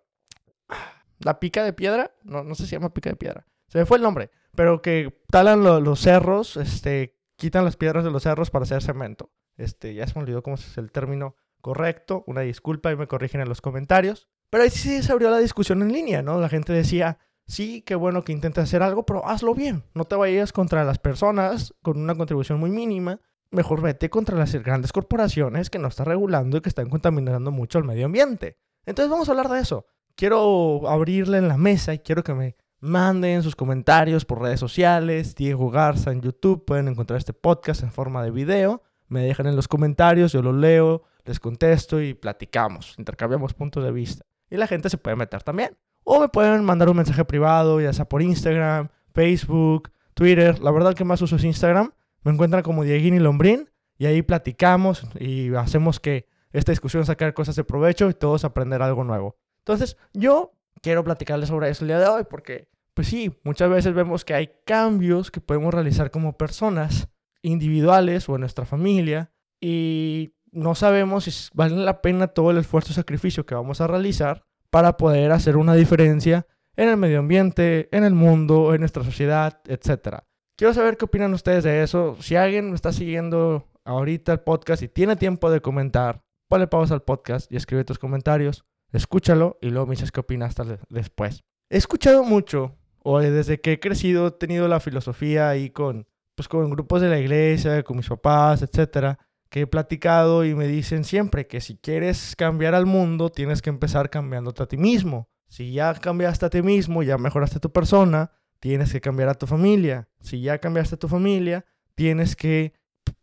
La 1.20 1.40
pica 1.40 1.64
de 1.64 1.74
piedra. 1.74 2.12
No, 2.24 2.44
no 2.44 2.56
sé 2.56 2.64
si 2.64 2.70
se 2.70 2.76
llama 2.78 2.94
pica 2.94 3.10
de 3.10 3.16
piedra. 3.16 3.46
Se 3.68 3.78
me 3.78 3.86
fue 3.86 3.98
el 3.98 4.04
nombre. 4.04 4.32
Pero 4.56 4.82
que 4.82 5.22
talan 5.30 5.64
los 5.64 6.00
cerros, 6.00 6.58
este, 6.58 7.18
quitan 7.36 7.66
las 7.66 7.76
piedras 7.76 8.04
de 8.04 8.12
los 8.12 8.24
cerros 8.24 8.52
para 8.52 8.64
hacer 8.64 8.82
cemento. 8.82 9.32
Este, 9.58 9.94
ya 9.94 10.08
se 10.08 10.14
me 10.16 10.22
olvidó 10.22 10.44
cómo 10.44 10.56
es 10.56 10.78
el 10.78 10.92
término 10.92 11.36
correcto. 11.62 12.24
Una 12.28 12.42
disculpa 12.42 12.92
y 12.92 12.96
me 12.96 13.08
corrigen 13.08 13.42
en 13.42 13.50
los 13.50 13.62
comentarios. 13.62 14.28
Pero 14.54 14.66
ahí 14.66 14.70
sí 14.70 15.02
se 15.02 15.12
abrió 15.12 15.32
la 15.32 15.40
discusión 15.40 15.82
en 15.82 15.92
línea, 15.92 16.22
¿no? 16.22 16.40
La 16.40 16.48
gente 16.48 16.72
decía, 16.74 17.18
sí, 17.48 17.82
qué 17.82 17.96
bueno 17.96 18.24
que 18.24 18.34
intentes 18.34 18.66
hacer 18.66 18.84
algo, 18.84 19.04
pero 19.04 19.28
hazlo 19.28 19.56
bien. 19.56 19.84
No 19.96 20.06
te 20.06 20.16
vayas 20.16 20.54
contra 20.54 20.84
las 20.84 21.00
personas 21.00 21.74
con 21.82 21.98
una 21.98 22.14
contribución 22.14 22.60
muy 22.60 22.70
mínima. 22.70 23.20
Mejor 23.50 23.82
vete 23.82 24.12
contra 24.12 24.38
las 24.38 24.54
grandes 24.54 24.92
corporaciones 24.92 25.72
que 25.72 25.80
no 25.80 25.88
están 25.88 26.06
regulando 26.06 26.58
y 26.58 26.62
que 26.62 26.70
están 26.70 26.88
contaminando 26.92 27.50
mucho 27.50 27.80
el 27.80 27.84
medio 27.84 28.06
ambiente. 28.06 28.60
Entonces 28.86 29.10
vamos 29.10 29.28
a 29.28 29.32
hablar 29.32 29.50
de 29.50 29.60
eso. 29.60 29.88
Quiero 30.14 30.88
abrirle 30.88 31.40
en 31.40 31.48
la 31.48 31.58
mesa 31.58 31.96
y 31.96 31.98
quiero 31.98 32.24
que 32.24 32.36
me 32.36 32.56
manden 32.80 33.42
sus 33.42 33.56
comentarios 33.56 34.24
por 34.24 34.40
redes 34.40 34.60
sociales. 34.60 35.34
Diego 35.34 35.72
Garza 35.72 36.12
en 36.12 36.22
YouTube. 36.22 36.64
Pueden 36.64 36.90
encontrar 36.90 37.18
este 37.18 37.34
podcast 37.34 37.82
en 37.82 37.92
forma 37.92 38.24
de 38.24 38.30
video. 38.30 38.84
Me 39.08 39.24
dejan 39.24 39.48
en 39.48 39.56
los 39.56 39.68
comentarios, 39.68 40.32
yo 40.32 40.44
lo 40.44 40.54
leo, 40.54 41.02
les 41.26 41.40
contesto 41.40 42.00
y 42.00 42.14
platicamos. 42.14 42.94
Intercambiamos 43.00 43.56
puntos 43.56 43.84
de 43.84 43.92
vista. 43.92 44.24
Y 44.54 44.58
la 44.58 44.68
gente 44.68 44.88
se 44.88 45.00
puede 45.00 45.16
meter 45.16 45.42
también. 45.42 45.76
O 46.04 46.20
me 46.22 46.30
pueden 46.30 46.64
mandar 46.64 46.88
un 46.88 46.98
mensaje 46.98 47.26
privado, 47.26 47.82
ya 47.82 47.92
sea 47.92 48.06
por 48.06 48.22
Instagram, 48.22 48.90
Facebook, 49.12 49.92
Twitter. 50.14 50.60
La 50.60 50.70
verdad 50.70 50.94
que 50.94 51.04
más 51.04 51.20
uso 51.24 51.38
es 51.38 51.44
Instagram. 51.44 51.92
Me 52.22 52.32
encuentran 52.32 52.62
como 52.62 52.84
Dieguini 52.84 53.18
Lombrín 53.18 53.72
y 53.98 54.06
ahí 54.06 54.22
platicamos 54.22 55.08
y 55.20 55.52
hacemos 55.56 56.00
que 56.00 56.28
esta 56.52 56.72
discusión 56.72 57.04
sacar 57.04 57.34
cosas 57.34 57.56
de 57.56 57.64
provecho 57.64 58.12
y 58.12 58.14
todos 58.14 58.46
aprender 58.46 58.84
algo 58.84 59.04
nuevo. 59.04 59.38
Entonces, 59.62 59.98
yo 60.14 60.52
quiero 60.84 61.04
platicarles 61.04 61.50
sobre 61.50 61.72
eso 61.72 61.84
el 61.84 61.88
día 61.88 62.00
de 62.00 62.06
hoy 62.06 62.24
porque, 62.30 62.70
pues 62.94 63.08
sí, 63.08 63.36
muchas 63.44 63.72
veces 63.72 63.96
vemos 63.96 64.24
que 64.24 64.36
hay 64.36 64.52
cambios 64.68 65.32
que 65.32 65.42
podemos 65.42 65.74
realizar 65.74 66.12
como 66.12 66.38
personas 66.38 67.10
individuales 67.42 68.30
o 68.30 68.36
en 68.36 68.42
nuestra 68.42 68.68
familia 68.68 69.32
y 69.60 70.36
no 70.54 70.76
sabemos 70.76 71.26
si 71.26 71.50
vale 71.54 71.76
la 71.76 72.02
pena 72.02 72.28
todo 72.28 72.52
el 72.52 72.58
esfuerzo 72.58 72.92
y 72.92 72.96
sacrificio 72.96 73.46
que 73.46 73.56
vamos 73.56 73.82
a 73.82 73.88
realizar 73.88 74.46
para 74.70 74.98
poder 74.98 75.32
hacer 75.32 75.58
una 75.58 75.74
diferencia 75.74 76.48
en 76.76 76.90
el 76.90 76.98
medio 76.98 77.20
ambiente, 77.20 77.90
en 77.92 78.04
el 78.04 78.14
mundo, 78.14 78.74
en 78.74 78.80
nuestra 78.80 79.04
sociedad, 79.04 79.62
etc. 79.66 80.20
Quiero 80.58 80.74
saber 80.74 80.98
qué 80.98 81.06
opinan 81.06 81.34
ustedes 81.34 81.64
de 81.64 81.84
eso. 81.84 82.18
Si 82.20 82.36
alguien 82.36 82.70
me 82.70 82.76
está 82.76 82.92
siguiendo 82.92 83.68
ahorita 83.86 84.32
el 84.32 84.40
podcast 84.40 84.82
y 84.82 84.88
tiene 84.88 85.16
tiempo 85.16 85.52
de 85.52 85.62
comentar, 85.62 86.24
ponle 86.48 86.68
pausa 86.68 86.94
al 86.94 87.04
podcast 87.04 87.52
y 87.52 87.58
escribe 87.58 87.84
tus 87.84 88.00
comentarios, 88.00 88.66
escúchalo 88.92 89.58
y 89.62 89.70
luego 89.70 89.88
me 89.88 89.96
dices 89.96 90.12
qué 90.12 90.22
opinas 90.22 90.56
después. 90.90 91.44
He 91.70 91.78
escuchado 91.78 92.24
mucho, 92.24 92.76
o 93.00 93.20
desde 93.20 93.60
que 93.60 93.74
he 93.74 93.80
crecido 93.80 94.28
he 94.28 94.32
tenido 94.32 94.68
la 94.68 94.80
filosofía 94.80 95.50
ahí 95.50 95.70
con, 95.70 96.08
pues 96.36 96.48
con 96.48 96.70
grupos 96.70 97.02
de 97.02 97.10
la 97.10 97.20
iglesia, 97.20 97.84
con 97.84 97.98
mis 97.98 98.08
papás, 98.08 98.62
etcétera, 98.62 99.20
que 99.54 99.62
he 99.62 99.68
platicado 99.68 100.44
y 100.46 100.56
me 100.56 100.66
dicen 100.66 101.04
siempre 101.04 101.46
que 101.46 101.62
si 101.62 101.78
quieres 101.78 102.36
cambiar 102.36 102.74
al 102.74 102.88
mundo, 102.88 103.30
tienes 103.30 103.62
que 103.62 103.70
empezar 103.70 104.10
cambiándote 104.10 104.64
a 104.64 104.66
ti 104.66 104.78
mismo. 104.78 105.30
Si 105.48 105.72
ya 105.72 105.94
cambiaste 105.94 106.48
a 106.48 106.50
ti 106.50 106.64
mismo, 106.64 107.04
ya 107.04 107.20
mejoraste 107.20 107.60
tu 107.60 107.72
persona, 107.72 108.32
tienes 108.60 108.92
que 108.92 109.00
cambiar 109.00 109.30
a 109.30 109.36
tu 109.36 109.46
familia. 109.46 110.10
Si 110.22 110.42
ya 110.42 110.58
cambiaste 110.58 110.96
a 110.96 110.98
tu 110.98 111.08
familia, 111.08 111.66
tienes 111.94 112.36
que 112.36 112.74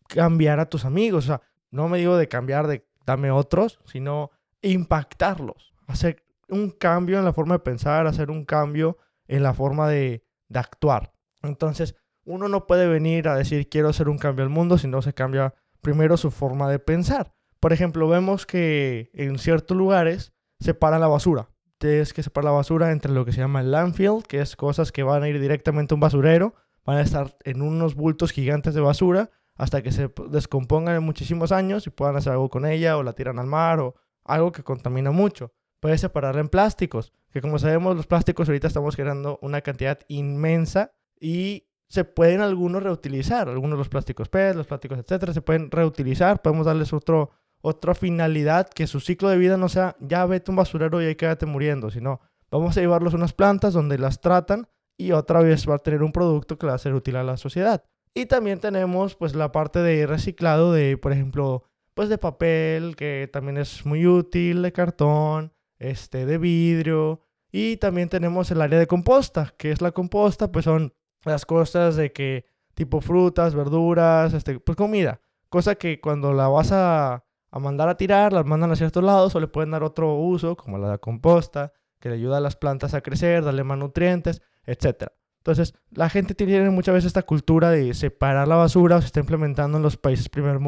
cambiar 0.07 0.61
a 0.61 0.67
tus 0.67 0.85
amigos. 0.85 1.25
O 1.25 1.27
sea, 1.27 1.43
no 1.73 1.89
me 1.89 1.99
digo 1.99 2.17
de 2.17 2.29
cambiar 2.29 2.69
de 2.69 2.87
dame 3.05 3.33
otros, 3.33 3.81
sino 3.87 4.31
impactarlos. 4.63 5.75
Hacer 5.89 6.23
un 6.49 6.71
cambio 6.71 7.19
en 7.19 7.25
la 7.25 7.33
forma 7.33 7.55
de 7.55 7.65
pensar, 7.65 8.07
hacer 8.07 8.31
un 8.31 8.45
cambio 8.45 8.99
en 9.27 9.43
la 9.43 9.53
forma 9.53 9.89
de, 9.89 10.23
de 10.49 10.59
actuar. 10.61 11.13
Entonces, 11.43 11.97
uno 12.25 12.47
no 12.47 12.69
puede 12.69 12.87
venir 12.87 13.27
a 13.27 13.35
decir 13.35 13.69
quiero 13.69 13.89
hacer 13.89 14.09
un 14.09 14.19
cambio 14.19 14.45
al 14.45 14.51
mundo 14.51 14.79
si 14.79 14.87
no 14.87 15.03
se 15.03 15.13
cambia 15.13 15.55
primero 15.81 16.17
su 16.17 16.31
forma 16.31 16.71
de 16.71 16.79
pensar. 16.79 17.33
Por 17.61 17.73
ejemplo, 17.73 18.09
vemos 18.09 18.47
que 18.47 19.11
en 19.13 19.39
ciertos 19.39 19.77
lugares 19.77 20.33
separan 20.61 21.01
la 21.01 21.09
basura. 21.09 21.51
Tienes 21.79 22.13
que 22.13 22.23
separar 22.23 22.47
la 22.47 22.57
basura 22.57 22.93
entre 22.93 23.13
lo 23.13 23.25
que 23.25 23.33
se 23.33 23.41
llama 23.41 23.61
el 23.61 23.71
landfill, 23.71 24.23
que 24.27 24.41
es 24.41 24.57
cosas 24.57 24.93
que 24.93 25.03
van 25.03 25.23
a 25.23 25.29
ir 25.29 25.41
directamente 25.41 25.95
a 25.95 25.97
un 25.97 26.01
basurero, 26.01 26.55
van 26.85 26.99
a 26.99 27.03
estar 27.03 27.37
en 27.45 27.63
unos 27.63 27.95
bultos 27.95 28.33
gigantes 28.33 28.75
de 28.75 28.81
basura 28.81 29.31
hasta 29.57 29.83
que 29.83 29.93
se 29.93 30.11
descompongan 30.31 30.97
en 30.97 31.03
muchísimos 31.03 31.53
años 31.53 31.87
y 31.87 31.91
puedan 31.91 32.17
hacer 32.17 32.33
algo 32.33 32.49
con 32.49 32.65
ella 32.65 32.97
o 32.97 33.03
la 33.03 33.13
tiran 33.13 33.39
al 33.39 33.47
mar 33.47 33.81
o 33.81 33.95
algo 34.25 34.53
que 34.53 34.63
contamina 34.63 35.11
mucho. 35.11 35.53
Puedes 35.81 36.01
separarla 36.01 36.41
en 36.41 36.49
plásticos, 36.49 37.13
que 37.31 37.41
como 37.41 37.59
sabemos 37.59 37.97
los 37.97 38.07
plásticos 38.07 38.49
ahorita 38.49 38.69
estamos 38.69 38.97
generando 38.97 39.39
una 39.43 39.61
cantidad 39.61 39.99
inmensa 40.09 40.93
y 41.19 41.70
se 41.91 42.05
pueden 42.05 42.41
algunos 42.41 42.83
reutilizar. 42.85 43.49
Algunos 43.49 43.73
de 43.73 43.79
los 43.79 43.89
plásticos 43.89 44.29
PET, 44.29 44.55
los 44.55 44.69
plásticos, 44.69 44.99
etcétera, 44.99 45.35
se 45.35 45.43
pueden 45.43 45.71
reutilizar. 45.71 46.41
Podemos 46.41 46.67
darles 46.67 46.93
otro, 46.93 47.31
otra 47.63 47.95
finalidad, 47.95 48.69
que 48.69 48.87
su 48.87 49.01
ciclo 49.01 49.29
de 49.29 49.37
vida 49.37 49.57
no 49.57 49.69
sea 49.69 49.97
ya 49.99 50.25
vete 50.25 50.53
un 50.53 50.57
basurero 50.57 51.03
y 51.03 51.07
ahí 51.07 51.17
quédate 51.17 51.47
muriendo, 51.47 51.91
sino 51.91 52.21
vamos 52.49 52.77
a 52.77 52.81
llevarlos 52.81 53.13
a 53.13 53.17
unas 53.17 53.33
plantas 53.33 53.75
donde 53.75 53.99
las 53.99 54.21
tratan 54.21 54.69
y 54.97 55.11
otra 55.11 55.41
vez 55.41 55.69
va 55.69 55.75
a 55.75 55.79
tener 55.79 56.05
un 56.05 56.13
producto 56.13 56.59
que 56.59 56.69
va 56.69 56.75
a 56.75 56.79
ser 56.79 56.95
útil 56.95 57.17
a 57.17 57.25
la 57.25 57.37
sociedad. 57.37 57.83
Y 58.15 58.27
también 58.27 58.61
tenemos 58.61 59.17
pues 59.17 59.35
la 59.35 59.51
parte 59.51 59.81
de 59.81 60.07
reciclado 60.07 60.73
de, 60.73 60.97
por 60.97 61.11
ejemplo, 61.11 61.65
pues 61.95 62.09
de 62.09 62.19
papel, 62.19 62.95
que 62.95 63.29
también 63.33 63.57
es 63.57 63.85
muy 63.85 64.07
útil, 64.07 64.63
de 64.63 64.73
cartón, 64.73 65.53
este, 65.81 66.25
de 66.25 66.39
vidrio. 66.39 67.21
Y 67.51 67.79
también 67.79 68.09
tenemos 68.09 68.49
el 68.53 68.63
área 68.63 68.79
de 68.79 68.87
composta, 68.87 69.55
que 69.59 69.73
es 69.73 69.81
la 69.81 69.91
composta, 69.91 70.53
pues 70.53 70.67
son 70.67 70.93
las 71.25 71.47
cosas 71.47 71.97
de 71.97 72.13
que 72.13 72.47
tipo 72.75 73.01
frutas, 73.01 73.55
verduras, 73.55 74.33
este, 74.33 74.59
pues 74.61 74.77
comida. 74.77 75.21
Cosa 75.49 75.75
que 75.75 76.01
cuando 76.01 76.33
la 76.33 76.49
vas 76.49 76.73
a, 76.73 77.25
a 77.51 77.59
mandar 77.59 77.89
a 77.89 77.97
tirar, 77.97 78.33
las 78.33 78.47
mandan 78.47 78.71
a 78.71 78.77
ciertos 78.77 79.03
lados 79.03 79.35
o 79.35 79.41
le 79.41 79.49
pueden 79.49 79.71
dar 79.71 79.83
otro 79.83 80.15
uso, 80.15 80.57
como 80.57 80.79
la 80.79 80.93
de 80.93 80.99
composta, 80.99 81.73
que 81.99 82.09
le 82.09 82.15
ayuda 82.17 82.39
a 82.39 82.41
las 82.41 82.57
plantas 82.57 82.95
a 82.95 83.03
crecer, 83.03 83.45
darle 83.45 83.65
más 83.65 83.79
nutrientes, 83.79 84.43
etc. 84.65 85.09
Entonces, 85.39 85.75
la 85.91 86.09
gente 86.11 86.35
tiene 86.35 86.69
muchas 86.71 86.95
veces 86.95 87.09
esta 87.09 87.23
cultura 87.23 87.71
de 87.71 87.95
separar 87.95 88.47
la 88.47 88.57
basura 88.57 88.97
o 88.97 89.01
se 89.01 89.07
está 89.07 89.21
implementando 89.21 89.79
en 89.79 89.83
los 89.83 89.97
países 89.97 90.29
primer 90.29 90.59